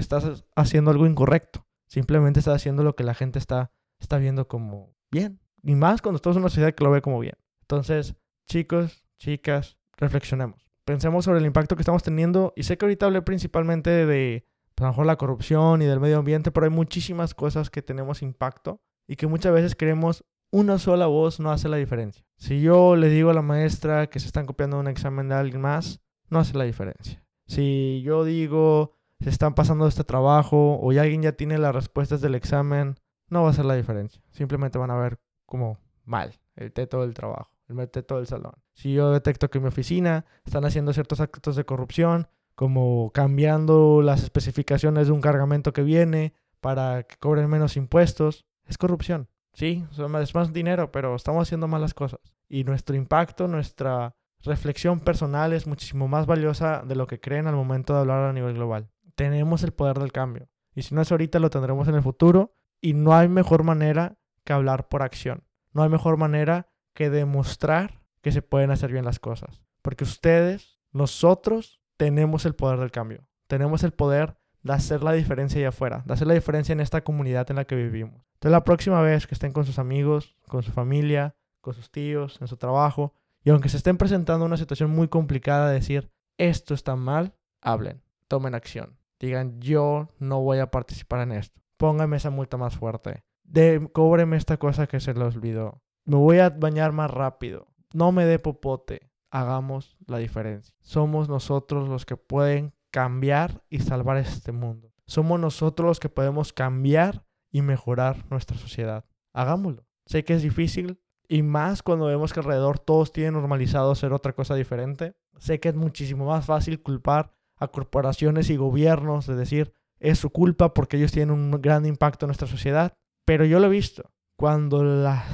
estás 0.00 0.44
haciendo 0.56 0.90
algo 0.90 1.06
incorrecto. 1.06 1.66
Simplemente 1.86 2.40
estás 2.40 2.56
haciendo 2.56 2.82
lo 2.82 2.96
que 2.96 3.04
la 3.04 3.14
gente 3.14 3.38
está, 3.38 3.72
está 3.98 4.18
viendo 4.18 4.46
como 4.46 4.94
bien. 5.10 5.40
Y 5.62 5.74
más 5.74 6.02
cuando 6.02 6.16
estamos 6.16 6.36
en 6.36 6.42
una 6.42 6.50
sociedad 6.50 6.74
que 6.74 6.84
lo 6.84 6.90
ve 6.90 7.00
como 7.00 7.18
bien. 7.18 7.36
Entonces, 7.62 8.14
chicos, 8.46 9.06
chicas, 9.18 9.78
reflexionemos. 9.96 10.67
Pensemos 10.88 11.26
sobre 11.26 11.40
el 11.40 11.44
impacto 11.44 11.76
que 11.76 11.82
estamos 11.82 12.02
teniendo. 12.02 12.54
Y 12.56 12.62
sé 12.62 12.78
que 12.78 12.86
ahorita 12.86 13.04
hablé 13.04 13.20
principalmente 13.20 13.90
de, 13.90 14.46
pues, 14.74 14.88
mejor, 14.88 15.04
la 15.04 15.16
corrupción 15.16 15.82
y 15.82 15.84
del 15.84 16.00
medio 16.00 16.16
ambiente, 16.16 16.50
pero 16.50 16.64
hay 16.64 16.70
muchísimas 16.70 17.34
cosas 17.34 17.68
que 17.68 17.82
tenemos 17.82 18.22
impacto 18.22 18.80
y 19.06 19.16
que 19.16 19.26
muchas 19.26 19.52
veces 19.52 19.76
creemos 19.76 20.24
una 20.50 20.78
sola 20.78 21.04
voz 21.04 21.40
no 21.40 21.52
hace 21.52 21.68
la 21.68 21.76
diferencia. 21.76 22.24
Si 22.38 22.62
yo 22.62 22.96
le 22.96 23.10
digo 23.10 23.28
a 23.28 23.34
la 23.34 23.42
maestra 23.42 24.06
que 24.06 24.18
se 24.18 24.28
están 24.28 24.46
copiando 24.46 24.80
un 24.80 24.88
examen 24.88 25.28
de 25.28 25.34
alguien 25.34 25.60
más, 25.60 26.00
no 26.30 26.38
hace 26.38 26.56
la 26.56 26.64
diferencia. 26.64 27.22
Si 27.46 28.00
yo 28.02 28.24
digo 28.24 28.94
se 29.20 29.28
están 29.28 29.54
pasando 29.54 29.86
este 29.86 30.04
trabajo 30.04 30.78
o 30.80 30.90
ya 30.90 31.02
alguien 31.02 31.20
ya 31.20 31.32
tiene 31.32 31.58
las 31.58 31.74
respuestas 31.74 32.22
del 32.22 32.34
examen, 32.34 32.94
no 33.28 33.42
va 33.42 33.48
a 33.48 33.50
hacer 33.50 33.66
la 33.66 33.74
diferencia. 33.74 34.22
Simplemente 34.30 34.78
van 34.78 34.90
a 34.90 34.96
ver 34.96 35.18
como 35.44 35.80
mal 36.06 36.40
el 36.56 36.72
teto 36.72 37.02
del 37.02 37.12
trabajo, 37.12 37.57
el 37.68 37.90
teto 37.90 38.16
del 38.16 38.26
salón. 38.26 38.54
Si 38.74 38.92
yo 38.92 39.10
detecto 39.10 39.50
que 39.50 39.58
en 39.58 39.64
mi 39.64 39.68
oficina 39.68 40.24
están 40.44 40.64
haciendo 40.64 40.92
ciertos 40.92 41.20
actos 41.20 41.56
de 41.56 41.64
corrupción, 41.64 42.28
como 42.54 43.10
cambiando 43.12 44.02
las 44.02 44.22
especificaciones 44.22 45.06
de 45.06 45.12
un 45.12 45.20
cargamento 45.20 45.72
que 45.72 45.82
viene 45.82 46.34
para 46.60 47.04
que 47.04 47.16
cobren 47.16 47.48
menos 47.48 47.76
impuestos, 47.76 48.46
es 48.64 48.78
corrupción. 48.78 49.28
Sí, 49.52 49.84
es 49.92 50.34
más 50.34 50.52
dinero, 50.52 50.92
pero 50.92 51.14
estamos 51.14 51.42
haciendo 51.42 51.68
malas 51.68 51.94
cosas. 51.94 52.20
Y 52.48 52.64
nuestro 52.64 52.96
impacto, 52.96 53.48
nuestra 53.48 54.14
reflexión 54.40 55.00
personal 55.00 55.52
es 55.52 55.66
muchísimo 55.66 56.08
más 56.08 56.26
valiosa 56.26 56.82
de 56.86 56.94
lo 56.94 57.06
que 57.06 57.20
creen 57.20 57.46
al 57.46 57.56
momento 57.56 57.92
de 57.92 58.00
hablar 58.00 58.22
a 58.22 58.32
nivel 58.32 58.54
global 58.54 58.88
tenemos 59.18 59.64
el 59.64 59.72
poder 59.72 59.98
del 59.98 60.12
cambio. 60.12 60.48
Y 60.76 60.82
si 60.82 60.94
no 60.94 61.02
es 61.02 61.10
ahorita, 61.10 61.40
lo 61.40 61.50
tendremos 61.50 61.88
en 61.88 61.96
el 61.96 62.02
futuro. 62.02 62.54
Y 62.80 62.94
no 62.94 63.14
hay 63.14 63.28
mejor 63.28 63.64
manera 63.64 64.16
que 64.44 64.52
hablar 64.52 64.86
por 64.86 65.02
acción. 65.02 65.42
No 65.72 65.82
hay 65.82 65.88
mejor 65.88 66.16
manera 66.16 66.68
que 66.98 67.10
demostrar 67.10 68.00
que 68.22 68.32
se 68.32 68.42
pueden 68.42 68.72
hacer 68.72 68.90
bien 68.90 69.04
las 69.04 69.20
cosas. 69.20 69.62
Porque 69.82 70.02
ustedes, 70.02 70.80
nosotros, 70.90 71.80
tenemos 71.96 72.44
el 72.44 72.56
poder 72.56 72.80
del 72.80 72.90
cambio. 72.90 73.28
Tenemos 73.46 73.84
el 73.84 73.92
poder 73.92 74.36
de 74.64 74.72
hacer 74.72 75.04
la 75.04 75.12
diferencia 75.12 75.60
allá 75.60 75.68
afuera, 75.68 76.02
de 76.04 76.12
hacer 76.12 76.26
la 76.26 76.34
diferencia 76.34 76.72
en 76.72 76.80
esta 76.80 77.04
comunidad 77.04 77.48
en 77.50 77.56
la 77.56 77.64
que 77.64 77.76
vivimos. 77.76 78.26
Entonces 78.34 78.50
la 78.50 78.64
próxima 78.64 79.00
vez 79.00 79.28
que 79.28 79.36
estén 79.36 79.52
con 79.52 79.64
sus 79.64 79.78
amigos, 79.78 80.34
con 80.48 80.64
su 80.64 80.72
familia, 80.72 81.36
con 81.60 81.74
sus 81.74 81.92
tíos, 81.92 82.38
en 82.40 82.48
su 82.48 82.56
trabajo, 82.56 83.14
y 83.44 83.50
aunque 83.50 83.68
se 83.68 83.76
estén 83.76 83.96
presentando 83.96 84.44
una 84.44 84.56
situación 84.56 84.90
muy 84.90 85.06
complicada, 85.06 85.70
decir, 85.70 86.10
esto 86.36 86.74
está 86.74 86.96
mal, 86.96 87.36
hablen, 87.62 88.02
tomen 88.26 88.56
acción 88.56 88.98
digan, 89.20 89.60
yo 89.60 90.08
no 90.18 90.40
voy 90.40 90.58
a 90.58 90.70
participar 90.70 91.20
en 91.20 91.32
esto. 91.32 91.60
Póngame 91.76 92.16
esa 92.16 92.30
multa 92.30 92.56
más 92.56 92.76
fuerte. 92.76 93.22
De, 93.44 93.88
cóbreme 93.92 94.36
esta 94.36 94.56
cosa 94.58 94.86
que 94.86 95.00
se 95.00 95.14
le 95.14 95.24
olvidó. 95.24 95.82
Me 96.08 96.16
voy 96.16 96.38
a 96.38 96.48
bañar 96.48 96.92
más 96.92 97.10
rápido. 97.10 97.68
No 97.92 98.12
me 98.12 98.24
dé 98.24 98.38
popote. 98.38 99.10
Hagamos 99.30 99.98
la 100.06 100.16
diferencia. 100.16 100.74
Somos 100.80 101.28
nosotros 101.28 101.86
los 101.86 102.06
que 102.06 102.16
pueden 102.16 102.72
cambiar 102.90 103.62
y 103.68 103.80
salvar 103.80 104.16
este 104.16 104.52
mundo. 104.52 104.90
Somos 105.06 105.38
nosotros 105.38 105.86
los 105.86 106.00
que 106.00 106.08
podemos 106.08 106.54
cambiar 106.54 107.26
y 107.52 107.60
mejorar 107.60 108.24
nuestra 108.30 108.56
sociedad. 108.56 109.04
Hagámoslo. 109.34 109.84
Sé 110.06 110.24
que 110.24 110.32
es 110.32 110.40
difícil 110.40 110.98
y 111.28 111.42
más 111.42 111.82
cuando 111.82 112.06
vemos 112.06 112.32
que 112.32 112.40
alrededor 112.40 112.78
todos 112.78 113.12
tienen 113.12 113.34
normalizado 113.34 113.90
hacer 113.90 114.14
otra 114.14 114.32
cosa 114.32 114.54
diferente. 114.54 115.14
Sé 115.36 115.60
que 115.60 115.68
es 115.68 115.74
muchísimo 115.74 116.24
más 116.24 116.46
fácil 116.46 116.82
culpar 116.82 117.34
a 117.58 117.68
corporaciones 117.68 118.48
y 118.48 118.56
gobiernos 118.56 119.26
de 119.26 119.36
decir 119.36 119.74
es 120.00 120.18
su 120.18 120.30
culpa 120.30 120.72
porque 120.72 120.96
ellos 120.96 121.12
tienen 121.12 121.34
un 121.34 121.50
gran 121.60 121.84
impacto 121.84 122.24
en 122.24 122.28
nuestra 122.28 122.48
sociedad. 122.48 122.94
Pero 123.26 123.44
yo 123.44 123.60
lo 123.60 123.66
he 123.66 123.70
visto. 123.70 124.10
Cuando, 124.36 124.84
la, 124.84 125.24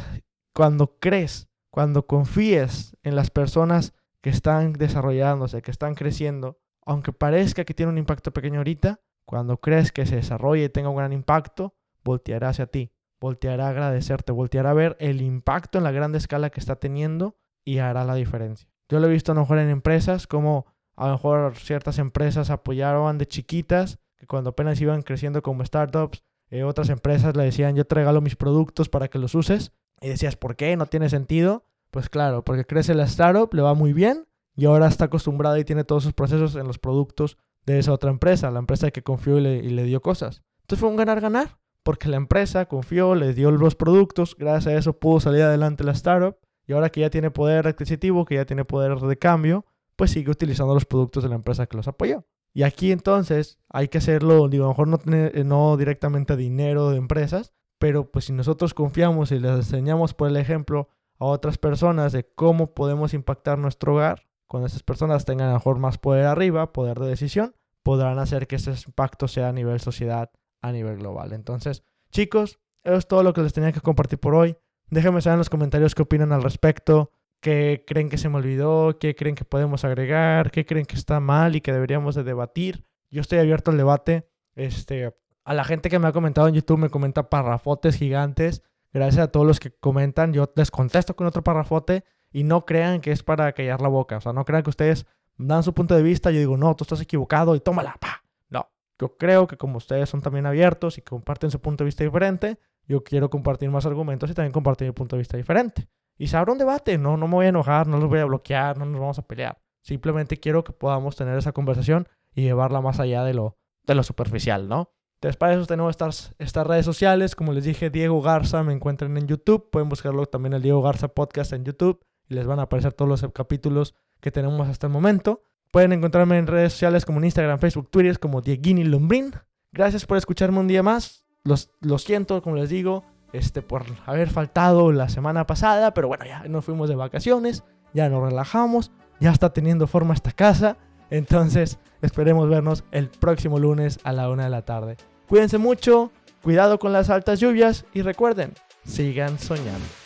cuando 0.55 0.97
crees, 1.01 1.49
cuando 1.71 2.07
confíes 2.07 2.97
en 3.03 3.17
las 3.17 3.31
personas 3.31 3.93
que 4.23 4.31
están 4.31 4.73
desarrollándose, 4.73 5.61
que 5.61 5.71
están 5.71 5.95
creciendo, 5.95 6.59
aunque 6.87 7.13
parezca 7.13 7.65
que 7.65 7.75
tiene 7.75 7.93
un 7.93 7.99
impacto 7.99 8.33
pequeño 8.33 8.61
ahorita, 8.61 9.01
cuando 9.27 9.59
crees 9.59 9.91
que 9.93 10.07
se 10.07 10.17
desarrolle 10.17 10.65
y 10.65 10.69
tenga 10.69 10.89
un 10.89 10.97
gran 10.97 11.13
impacto, 11.13 11.75
volteará 12.05 12.51
hacia 12.51 12.67
ti, 12.67 12.93
volteará 13.21 13.67
a 13.67 13.71
agradecerte, 13.71 14.33
volteará 14.33 14.71
a 14.71 14.75
ver 14.75 14.97
el 15.01 15.21
impacto 15.21 15.79
en 15.79 15.85
la 15.85 15.91
gran 15.91 16.15
escala 16.15 16.51
que 16.51 16.61
está 16.61 16.77
teniendo 16.77 17.37
y 17.65 17.79
hará 17.79 18.05
la 18.05 18.15
diferencia. 18.15 18.69
Yo 18.89 19.01
lo 19.01 19.09
he 19.09 19.11
visto 19.11 19.33
a 19.33 19.35
lo 19.35 19.41
mejor 19.41 19.59
en 19.59 19.71
empresas 19.71 20.27
como 20.27 20.67
a 20.97 21.07
lo 21.09 21.15
mejor 21.15 21.57
ciertas 21.57 21.99
empresas 21.99 22.51
apoyaban 22.51 23.19
de 23.19 23.27
chiquitas, 23.27 23.99
que 24.17 24.27
cuando 24.27 24.51
apenas 24.51 24.81
iban 24.81 25.03
creciendo 25.03 25.43
como 25.43 25.65
startups, 25.65 26.23
eh, 26.51 26.63
otras 26.63 26.89
empresas 26.91 27.37
le 27.37 27.43
decían, 27.43 27.75
yo 27.75 27.85
te 27.85 27.97
regalo 27.97 28.21
mis 28.21 28.37
productos 28.37 28.89
para 28.89 29.09
que 29.09 29.19
los 29.19 29.35
uses. 29.35 29.73
Y 30.01 30.09
decías, 30.09 30.37
¿por 30.37 30.57
qué? 30.57 30.77
No 30.77 30.87
tiene 30.87 31.09
sentido. 31.09 31.65
Pues 31.91 32.09
claro, 32.09 32.45
porque 32.45 32.65
crece 32.65 32.95
la 32.95 33.05
startup, 33.05 33.55
le 33.55 33.63
va 33.63 33.75
muy 33.75 33.93
bien 33.93 34.27
y 34.57 34.67
ahora 34.67 34.87
está 34.87 35.07
acostumbrada 35.07 35.59
y 35.59 35.65
tiene 35.65 35.85
todos 35.85 36.03
sus 36.03 36.13
procesos 36.13 36.57
en 36.57 36.67
los 36.67 36.79
productos 36.79 37.39
de 37.67 37.79
esa 37.79 37.93
otra 37.93 38.11
empresa, 38.11 38.51
la 38.51 38.59
empresa 38.59 38.91
que 38.91 39.03
confió 39.03 39.39
y 39.39 39.43
le, 39.43 39.85
dio 39.85 40.01
cosas. 40.03 40.43
Entonces 40.63 40.81
fue 40.81 40.89
un 40.89 40.97
ganar-ganar, 40.97 41.59
porque 41.83 42.09
la 42.09 42.17
empresa 42.17 42.67
confió, 42.67 43.15
le 43.15 43.35
dio 43.35 43.51
los 43.51 43.75
productos, 43.75 44.37
gracias 44.37 44.75
a 44.75 44.79
eso 44.79 44.99
pudo 44.99 45.21
salir 45.21 45.43
adelante 45.43 45.85
la 45.85 45.93
startup 45.93 46.37
y 46.67 46.73
ahora 46.73 46.91
que 46.91 47.01
ya 47.01 47.11
tiene 47.11 47.31
poder 47.31 47.67
adquisitivo, 47.67 48.25
que 48.25 48.37
ya 48.37 48.45
tiene 48.45 48.65
poder 48.65 48.99
de 48.99 49.19
cambio, 49.19 49.65
pues 49.97 50.11
sigue 50.11 50.31
utilizando 50.31 50.75
los 50.75 50.87
productos 50.87 51.23
de 51.23 51.29
la 51.29 51.37
empresa 51.37 51.67
que 51.67 51.77
los 51.77 51.89
apoyó. 51.89 52.25
Y 52.53 52.63
aquí 52.63 52.93
entonces 52.93 53.59
hay 53.69 53.89
que 53.89 53.99
hacerlo, 53.99 54.49
digo, 54.49 54.65
a 54.65 54.69
lo 54.69 54.73
mejor 54.73 54.89
no, 54.89 54.99
eh, 55.13 55.43
no 55.45 55.77
directamente 55.77 56.37
dinero 56.37 56.91
de 56.91 56.99
empresas, 56.99 57.53
pero 57.85 58.11
pues 58.11 58.25
si 58.25 58.33
nosotros 58.33 58.73
confiamos 58.73 59.31
y 59.31 59.39
les 59.39 59.57
enseñamos 59.57 60.15
por 60.15 60.31
el 60.31 60.39
ejemplo 60.39 60.89
a 61.19 61.27
otras 61.27 61.59
personas 61.59 62.13
de 62.13 62.25
cómo 62.25 62.73
podemos 62.73 63.13
impactar 63.13 63.59
nuestro 63.59 63.93
hogar, 63.93 64.23
cuando 64.47 64.69
esas 64.69 64.83
personas 64.83 65.27
tengan 65.27 65.53
mejor 65.53 65.79
más 65.79 65.99
poder 65.99 66.25
arriba, 66.25 66.73
poder 66.73 66.99
de 66.99 67.09
decisión, 67.09 67.55
podrán 67.83 68.19
hacer 68.19 68.47
que 68.47 68.57
ese 68.57 68.71
impacto 68.71 69.29
sea 69.29 69.51
a 69.51 69.53
nivel 69.53 69.81
sociedad, 69.81 70.31
a 70.63 70.73
nivel 70.73 70.97
global. 70.97 71.35
Entonces, 71.35 71.85
chicos, 72.11 72.59
eso 72.85 72.97
es 72.97 73.07
todo 73.07 73.23
lo 73.23 73.35
que 73.35 73.43
les 73.43 73.53
tenía 73.53 73.71
que 73.71 73.83
compartir 73.83 74.19
por 74.19 74.35
hoy. 74.35 74.57
Déjenme 74.89 75.21
saber 75.21 75.35
en 75.35 75.41
los 75.41 75.51
comentarios 75.51 75.95
qué 75.95 76.01
opinan 76.05 76.33
al 76.33 76.43
respecto 76.43 77.11
qué 77.41 77.85
creen 77.87 78.09
que 78.09 78.17
se 78.17 78.31
me 78.31 78.39
olvidó, 78.39 78.99
qué 78.99 79.15
creen 79.15 79.35
que 79.35 79.45
podemos 79.45 79.85
agregar, 79.85 80.51
qué 80.51 80.65
creen 80.65 80.87
que 80.87 80.97
está 80.97 81.21
mal 81.21 81.55
y 81.55 81.61
que 81.61 81.75
deberíamos 81.75 82.15
de 82.15 82.25
debatir. 82.25 82.87
Yo 83.11 83.21
estoy 83.21 83.41
abierto 83.41 83.71
al 83.71 83.77
debate. 83.77 84.27
Este, 84.55 85.13
a 85.45 85.55
la 85.55 85.65
gente 85.65 85.89
que 85.89 85.99
me 85.99 86.09
ha 86.09 86.13
comentado 86.13 86.49
en 86.49 86.55
YouTube 86.55 86.79
me 86.79 86.91
comenta 86.91 87.29
parrafotes 87.31 87.97
gigantes. 87.97 88.63
Gracias 88.93 89.25
a 89.25 89.33
todos 89.33 89.47
los 89.47 89.61
que 89.61 89.73
comentan, 89.73 90.33
yo 90.33 90.51
les 90.55 90.71
contesto 90.71 91.17
con 91.17 91.27
otro 91.27 91.43
parrafote 91.43 92.05
y 92.33 92.45
no 92.45 92.65
crean 92.65 93.01
que 93.01 93.13
es 93.13 93.23
para 93.23 93.53
callar 93.53 93.81
la 93.81 93.89
boca. 93.89 94.17
O 94.17 94.21
sea, 94.21 94.33
no 94.33 94.45
crean 94.45 94.63
que 94.63 94.71
ustedes 94.71 95.07
dan 95.37 95.63
su 95.63 95.75
punto 95.75 95.95
de 95.95 96.03
vista. 96.03 96.31
Yo 96.31 96.39
digo, 96.39 96.57
no, 96.57 96.75
tú 96.77 96.85
estás 96.85 97.01
equivocado 97.01 97.57
y 97.57 97.61
tómala, 97.61 97.97
pa. 98.01 98.25
No, 98.49 98.71
yo 98.99 99.17
creo 99.17 99.47
que 99.47 99.57
como 99.57 99.79
ustedes 99.79 100.09
son 100.09 100.23
también 100.23 100.47
abiertos 100.47 100.99
y 100.99 101.03
comparten 101.03 101.51
su 101.51 101.61
punto 101.61 101.85
de 101.85 101.87
vista 101.87 102.05
diferente, 102.05 102.59
yo 102.87 103.03
quiero 103.03 103.31
compartir 103.31 103.71
más 103.71 103.85
argumentos 103.87 104.31
y 104.31 104.35
también 104.35 104.53
compartir 104.53 104.87
mi 104.87 104.93
punto 104.93 105.17
de 105.17 105.21
vista 105.21 105.37
diferente 105.37 105.89
y 106.17 106.29
se 106.29 106.37
abre 106.37 106.53
un 106.53 106.59
debate. 106.59 106.99
No, 106.99 107.17
no 107.17 107.29
me 107.29 107.35
voy 107.35 107.47
a 107.47 107.51
enojar, 107.51 107.87
no 107.87 107.99
los 107.99 108.09
voy 108.09 108.21
a 108.21 108.25
bloquear, 108.25 108.79
no 108.79 108.87
nos 108.87 109.01
vamos 109.01 109.19
a 109.19 109.23
pelear. 109.23 109.59
Simplemente 109.83 110.39
quiero 110.39 110.65
que 110.65 110.73
podamos 110.73 111.17
tener 111.17 111.37
esa 111.37 111.53
conversación 111.53 112.09
y 112.35 112.43
llevarla 112.43 112.81
más 112.81 113.01
allá 113.01 113.25
de 113.25 113.35
lo, 113.35 113.57
de 113.87 113.95
lo 113.95 114.03
superficial, 114.03 114.69
¿no? 114.69 114.91
Entonces, 115.25 115.39
para 115.39 115.55
eso 115.55 115.65
tenemos 115.65 115.89
estas, 115.89 116.35
estas 116.39 116.67
redes 116.67 116.85
sociales. 116.85 117.35
Como 117.35 117.55
les 117.55 117.65
dije, 117.65 117.89
Diego 117.89 118.21
Garza 118.21 118.63
me 118.63 118.75
encuentran 118.75 119.17
en 119.17 119.27
YouTube. 119.27 119.71
Pueden 119.71 119.89
buscarlo 119.89 120.27
también 120.27 120.53
el 120.53 120.61
Diego 120.61 120.83
Garza 120.83 121.09
Podcast 121.09 121.55
en 121.55 121.65
YouTube. 121.65 121.99
y 122.29 122.35
les 122.35 122.47
van 122.47 122.59
a 122.59 122.65
aparecer 122.65 122.93
todos 122.93 123.09
los 123.09 123.33
capítulos 123.33 123.95
que 124.21 124.31
tenemos 124.31 124.69
hasta 124.69 124.87
el 124.87 124.93
momento. 124.93 125.41
Pueden 125.71 125.95
encontrarme 125.95 126.37
en 126.37 126.47
redes 126.47 126.75
sociales 126.75 127.07
como 127.07 127.21
en 127.21 127.25
Instagram, 127.25 127.59
Facebook, 127.59 127.89
Twitter 127.91 128.19
como 128.19 128.43
Dieguini 128.43 128.85
Lombrin. 128.85 129.33
Gracias 129.73 130.05
por 130.05 130.19
escucharme 130.19 130.61
un 130.61 130.69
día 130.69 130.83
más. 130.83 131.25
Los, 131.43 131.71
lo 131.81 131.97
siento, 131.97 132.43
como 132.43 132.57
les 132.57 132.69
digo, 132.69 133.05
este, 133.33 133.63
por 133.63 133.87
haber 134.05 134.29
faltado 134.29 134.93
la 134.93 135.09
semana 135.09 135.47
pasada, 135.47 135.95
pero 135.95 136.07
bueno, 136.07 136.27
ya 136.27 136.45
nos 136.51 136.67
fuimos 136.67 136.91
de 136.91 136.97
vacaciones, 136.97 137.65
ya 137.95 138.11
nos 138.11 138.23
relajamos, 138.23 138.93
ya 139.21 139.31
está 139.31 139.55
teniendo 139.55 139.87
forma 139.87 140.13
esta 140.13 140.33
casa. 140.33 140.77
Entonces, 141.09 141.79
esperemos 142.03 142.47
vernos 142.51 142.85
el 142.91 143.09
próximo 143.09 143.59
lunes 143.59 143.99
a 144.05 144.13
la 144.13 144.29
una 144.29 144.45
de 144.45 144.51
la 144.51 144.67
tarde. 144.67 144.99
Cuídense 145.29 145.59
mucho, 145.59 146.11
cuidado 146.43 146.79
con 146.79 146.93
las 146.93 147.11
altas 147.11 147.41
lluvias 147.41 147.85
y 147.95 148.03
recuerden, 148.03 148.53
sigan 148.87 149.39
soñando. 149.39 150.04